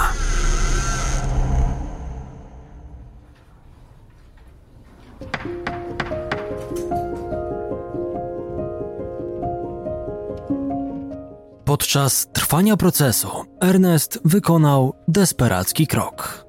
Podczas 11.74 12.26
trwania 12.32 12.76
procesu 12.76 13.28
Ernest 13.60 14.18
wykonał 14.24 14.94
desperacki 15.08 15.86
krok. 15.86 16.46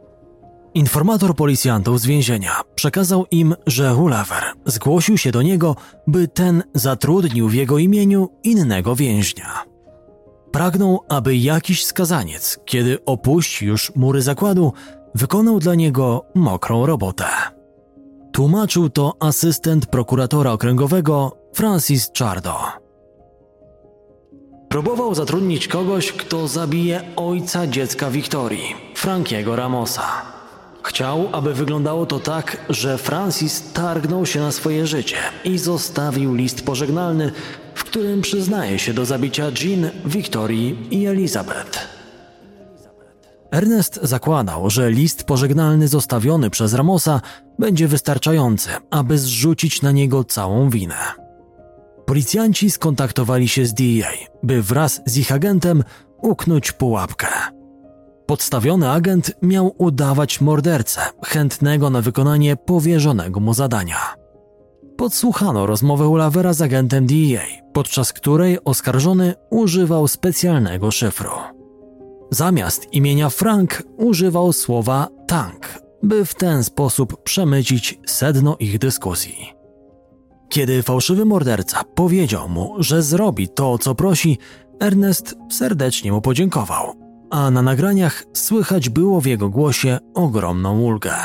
Informator 0.73 1.35
policjantów 1.35 1.99
z 1.99 2.05
więzienia 2.05 2.61
przekazał 2.75 3.25
im, 3.31 3.55
że 3.67 3.93
Hulaver 3.93 4.43
zgłosił 4.65 5.17
się 5.17 5.31
do 5.31 5.41
niego, 5.41 5.75
by 6.07 6.27
ten 6.27 6.63
zatrudnił 6.73 7.49
w 7.49 7.53
jego 7.53 7.77
imieniu 7.77 8.29
innego 8.43 8.95
więźnia. 8.95 9.63
Pragnął, 10.51 10.99
aby 11.09 11.37
jakiś 11.37 11.85
skazaniec, 11.85 12.59
kiedy 12.65 13.05
opuści 13.05 13.65
już 13.65 13.95
mury 13.95 14.21
zakładu, 14.21 14.73
wykonał 15.15 15.59
dla 15.59 15.75
niego 15.75 16.25
mokrą 16.35 16.85
robotę. 16.85 17.25
Tłumaczył 18.31 18.89
to 18.89 19.13
asystent 19.19 19.85
prokuratora 19.85 20.51
okręgowego 20.51 21.37
Francis 21.53 22.11
Chardo. 22.19 22.84
Próbował 24.75 25.15
zatrudnić 25.15 25.67
kogoś, 25.67 26.11
kto 26.11 26.47
zabije 26.47 27.01
ojca 27.15 27.67
dziecka 27.67 28.09
Wiktorii, 28.11 28.75
Frankiego 28.95 29.55
Ramosa. 29.55 30.07
Chciał, 30.83 31.29
aby 31.31 31.53
wyglądało 31.53 32.05
to 32.05 32.19
tak, 32.19 32.57
że 32.69 32.97
Francis 32.97 33.63
targnął 33.73 34.25
się 34.25 34.39
na 34.39 34.51
swoje 34.51 34.87
życie 34.87 35.17
i 35.43 35.57
zostawił 35.57 36.35
list 36.35 36.65
pożegnalny, 36.65 37.31
w 37.75 37.83
którym 37.83 38.21
przyznaje 38.21 38.79
się 38.79 38.93
do 38.93 39.05
zabicia 39.05 39.43
Jean, 39.63 39.89
Wiktorii 40.05 40.87
i 40.91 41.05
Elizabeth. 41.05 41.79
Ernest 43.51 43.99
zakładał, 44.01 44.69
że 44.69 44.91
list 44.91 45.23
pożegnalny 45.23 45.87
zostawiony 45.87 46.49
przez 46.49 46.73
Ramosa 46.73 47.21
będzie 47.59 47.87
wystarczający, 47.87 48.69
aby 48.89 49.17
zrzucić 49.17 49.81
na 49.81 49.91
niego 49.91 50.23
całą 50.23 50.69
winę. 50.69 51.24
Policjanci 52.05 52.71
skontaktowali 52.71 53.47
się 53.47 53.65
z 53.65 53.73
DEA, 53.73 54.27
by 54.43 54.61
wraz 54.61 55.01
z 55.05 55.17
ich 55.17 55.31
agentem 55.31 55.83
uknąć 56.21 56.71
pułapkę. 56.71 57.27
Podstawiony 58.25 58.89
agent 58.89 59.31
miał 59.41 59.75
udawać 59.77 60.41
mordercę, 60.41 61.01
chętnego 61.25 61.89
na 61.89 62.01
wykonanie 62.01 62.55
powierzonego 62.55 63.39
mu 63.39 63.53
zadania. 63.53 64.15
Podsłuchano 64.97 65.65
rozmowę 65.65 66.07
Ulavera 66.07 66.53
z 66.53 66.61
agentem 66.61 67.05
DEA, 67.05 67.61
podczas 67.73 68.13
której 68.13 68.63
oskarżony 68.63 69.33
używał 69.49 70.07
specjalnego 70.07 70.91
szyfru. 70.91 71.31
Zamiast 72.31 72.93
imienia 72.93 73.29
Frank 73.29 73.83
używał 73.97 74.53
słowa 74.53 75.07
tank, 75.27 75.79
by 76.03 76.25
w 76.25 76.35
ten 76.35 76.63
sposób 76.63 77.23
przemycić 77.23 77.99
sedno 78.05 78.57
ich 78.59 78.79
dyskusji. 78.79 79.54
Kiedy 80.49 80.83
fałszywy 80.83 81.25
morderca 81.25 81.83
powiedział 81.95 82.49
mu, 82.49 82.75
że 82.79 83.01
zrobi 83.01 83.49
to, 83.49 83.77
co 83.77 83.95
prosi, 83.95 84.37
Ernest 84.79 85.35
serdecznie 85.51 86.11
mu 86.11 86.21
podziękował, 86.21 86.93
a 87.31 87.51
na 87.51 87.61
nagraniach 87.61 88.23
słychać 88.33 88.89
było 88.89 89.21
w 89.21 89.25
jego 89.25 89.49
głosie 89.49 89.99
ogromną 90.13 90.81
ulgę. 90.81 91.15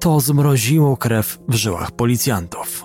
To 0.00 0.20
zmroziło 0.20 0.96
krew 0.96 1.38
w 1.48 1.54
żyłach 1.54 1.90
policjantów. 1.90 2.84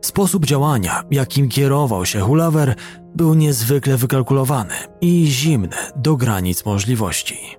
Sposób 0.00 0.46
działania, 0.46 1.02
jakim 1.10 1.48
kierował 1.48 2.06
się 2.06 2.20
Hulawer, 2.20 2.74
był 3.14 3.34
niezwykle 3.34 3.96
wykalkulowany 3.96 4.74
i 5.00 5.26
zimny 5.26 5.76
do 5.96 6.16
granic 6.16 6.64
możliwości. 6.64 7.56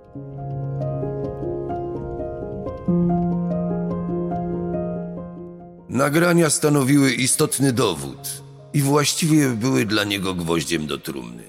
Nagrania 5.97 6.49
stanowiły 6.49 7.13
istotny 7.13 7.73
dowód 7.73 8.43
i 8.73 8.81
właściwie 8.81 9.49
były 9.49 9.85
dla 9.85 10.03
niego 10.03 10.33
gwoździem 10.33 10.87
do 10.87 10.97
trumny. 10.97 11.43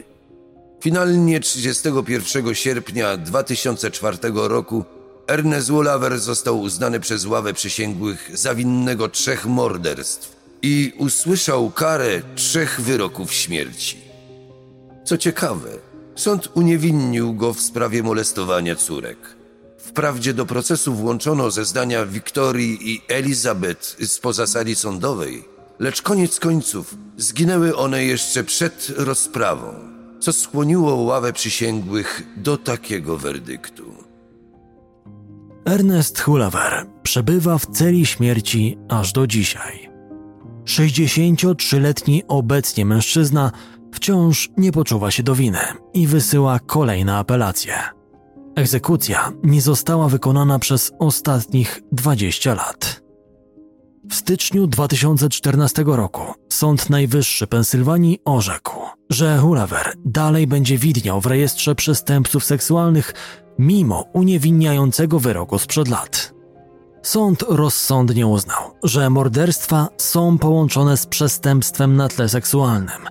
Finalnie 0.81 1.41
31 1.41 2.55
sierpnia 2.55 3.17
2004 3.17 4.19
roku 4.35 4.85
Ernest 5.27 5.71
Wallaver 5.71 6.19
został 6.19 6.61
uznany 6.61 7.01
przez 7.01 7.27
ławę 7.27 7.55
przysięgłych 7.55 8.31
za 8.35 8.55
winnego 8.55 9.09
trzech 9.09 9.47
morderstw 9.47 10.37
i 10.63 10.93
usłyszał 10.99 11.71
karę 11.71 12.23
trzech 12.35 12.81
wyroków 12.81 13.35
śmierci. 13.35 13.97
Co 15.05 15.19
ciekawe, 15.19 15.71
sąd 16.17 16.49
uniewinnił 16.55 17.35
go 17.35 17.55
w 17.55 17.61
sprawie 17.61 18.03
molestowania 18.03 18.77
córek. 18.77 19.38
Wprawdzie 19.79 20.35
do 20.35 20.47
procesu 20.47 20.95
włączono 20.95 21.51
zeznania 21.51 22.07
Wiktorii 22.07 22.93
i 22.93 23.03
Elizabeth 23.09 23.97
spoza 24.07 24.47
sali 24.47 24.75
sądowej, 24.75 25.45
lecz 25.79 26.03
koniec 26.03 26.41
końców 26.41 26.95
zginęły 27.17 27.77
one 27.77 28.05
jeszcze 28.05 28.45
przed 28.45 28.93
rozprawą, 28.97 29.75
co 30.21 30.33
skłoniło 30.33 30.95
ławę 30.95 31.33
przysięgłych 31.33 32.23
do 32.37 32.57
takiego 32.57 33.17
werdyktu. 33.17 33.85
Ernest 35.65 36.21
Hulawer 36.21 36.87
przebywa 37.03 37.59
w 37.59 37.67
celi 37.67 38.07
śmierci 38.07 38.79
aż 38.89 39.13
do 39.13 39.27
dzisiaj. 39.27 39.89
63-letni 40.65 42.23
obecnie 42.29 42.85
mężczyzna 42.85 43.53
wciąż 43.93 44.51
nie 44.57 44.73
poczuwa 44.73 45.11
się 45.11 45.23
do 45.23 45.35
winy 45.35 45.61
i 45.95 46.07
wysyła 46.07 46.59
kolejne 46.59 47.17
apelacje. 47.17 47.98
Egzekucja 48.59 49.33
nie 49.43 49.63
została 49.63 50.09
wykonana 50.09 50.59
przez 50.59 50.93
ostatnich 50.99 51.81
20 51.93 52.55
lat. 52.55 53.03
W 54.11 54.15
styczniu 54.15 54.67
2014 54.67 55.85
roku 55.87 56.23
Sąd 56.49 56.91
Najwyższy 56.91 57.47
Pensylwanii 57.47 58.19
orzekł, 58.25 58.81
że 59.11 59.39
Hulawer 59.39 59.93
dalej 60.05 60.47
będzie 60.47 60.79
widniał 60.79 61.21
w 61.21 61.27
rejestrze 61.27 61.75
przestępców 61.75 62.45
seksualnych 62.45 63.15
mimo 63.59 64.05
uniewinniającego 64.13 65.19
wyroku 65.21 65.59
sprzed 65.59 65.89
lat. 65.89 66.35
Sąd 67.03 67.43
rozsądnie 67.49 68.27
uznał, 68.27 68.75
że 68.83 69.11
morderstwa 69.11 69.89
są 69.97 70.39
połączone 70.39 70.97
z 70.97 71.07
przestępstwem 71.07 71.97
na 71.97 72.09
tle 72.09 72.29
seksualnym, 72.29 73.03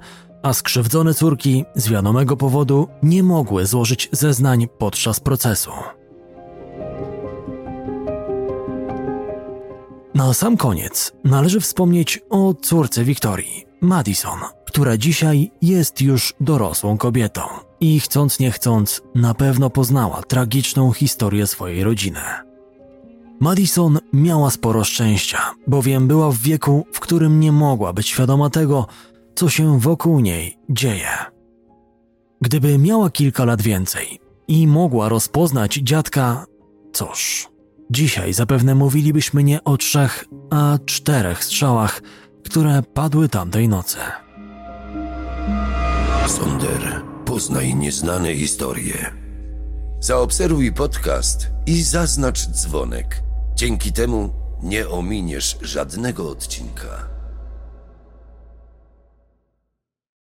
a 0.43 0.53
skrzywdzone 0.53 1.13
córki 1.13 1.65
z 1.75 1.89
wiadomego 1.89 2.37
powodu 2.37 2.87
nie 3.03 3.23
mogły 3.23 3.65
złożyć 3.65 4.09
zeznań 4.11 4.67
podczas 4.77 5.19
procesu. 5.19 5.71
Na 10.15 10.33
sam 10.33 10.57
koniec 10.57 11.13
należy 11.23 11.59
wspomnieć 11.59 12.19
o 12.29 12.53
córce 12.53 13.03
Wiktorii, 13.03 13.65
Madison, 13.81 14.39
która 14.65 14.97
dzisiaj 14.97 15.51
jest 15.61 16.01
już 16.01 16.33
dorosłą 16.39 16.97
kobietą 16.97 17.41
i 17.79 17.99
chcąc 17.99 18.39
nie 18.39 18.51
chcąc 18.51 19.01
na 19.15 19.33
pewno 19.33 19.69
poznała 19.69 20.21
tragiczną 20.21 20.91
historię 20.91 21.47
swojej 21.47 21.83
rodziny. 21.83 22.19
Madison 23.39 23.99
miała 24.13 24.51
sporo 24.51 24.83
szczęścia, 24.83 25.39
bowiem 25.67 26.07
była 26.07 26.31
w 26.31 26.37
wieku, 26.37 26.85
w 26.93 26.99
którym 26.99 27.39
nie 27.39 27.51
mogła 27.51 27.93
być 27.93 28.07
świadoma 28.07 28.49
tego, 28.49 28.87
co 29.37 29.49
się 29.49 29.79
wokół 29.79 30.19
niej 30.19 30.57
dzieje. 30.69 31.09
Gdyby 32.41 32.77
miała 32.77 33.09
kilka 33.09 33.45
lat 33.45 33.61
więcej 33.61 34.19
i 34.47 34.67
mogła 34.67 35.09
rozpoznać 35.09 35.79
dziadka, 35.83 36.45
cóż, 36.93 37.49
dzisiaj 37.91 38.33
zapewne 38.33 38.75
mówilibyśmy 38.75 39.43
nie 39.43 39.63
o 39.63 39.77
trzech, 39.77 40.25
a 40.49 40.77
czterech 40.85 41.43
strzałach, 41.43 42.01
które 42.45 42.81
padły 42.93 43.29
tamtej 43.29 43.67
nocy. 43.67 43.97
Sonder, 46.27 47.01
poznaj 47.25 47.75
nieznane 47.75 48.35
historie. 48.35 49.11
Zaobserwuj 49.99 50.73
podcast 50.73 51.47
i 51.65 51.81
zaznacz 51.81 52.47
dzwonek. 52.49 53.23
Dzięki 53.55 53.93
temu 53.93 54.29
nie 54.63 54.89
ominiesz 54.89 55.57
żadnego 55.61 56.29
odcinka. 56.29 57.16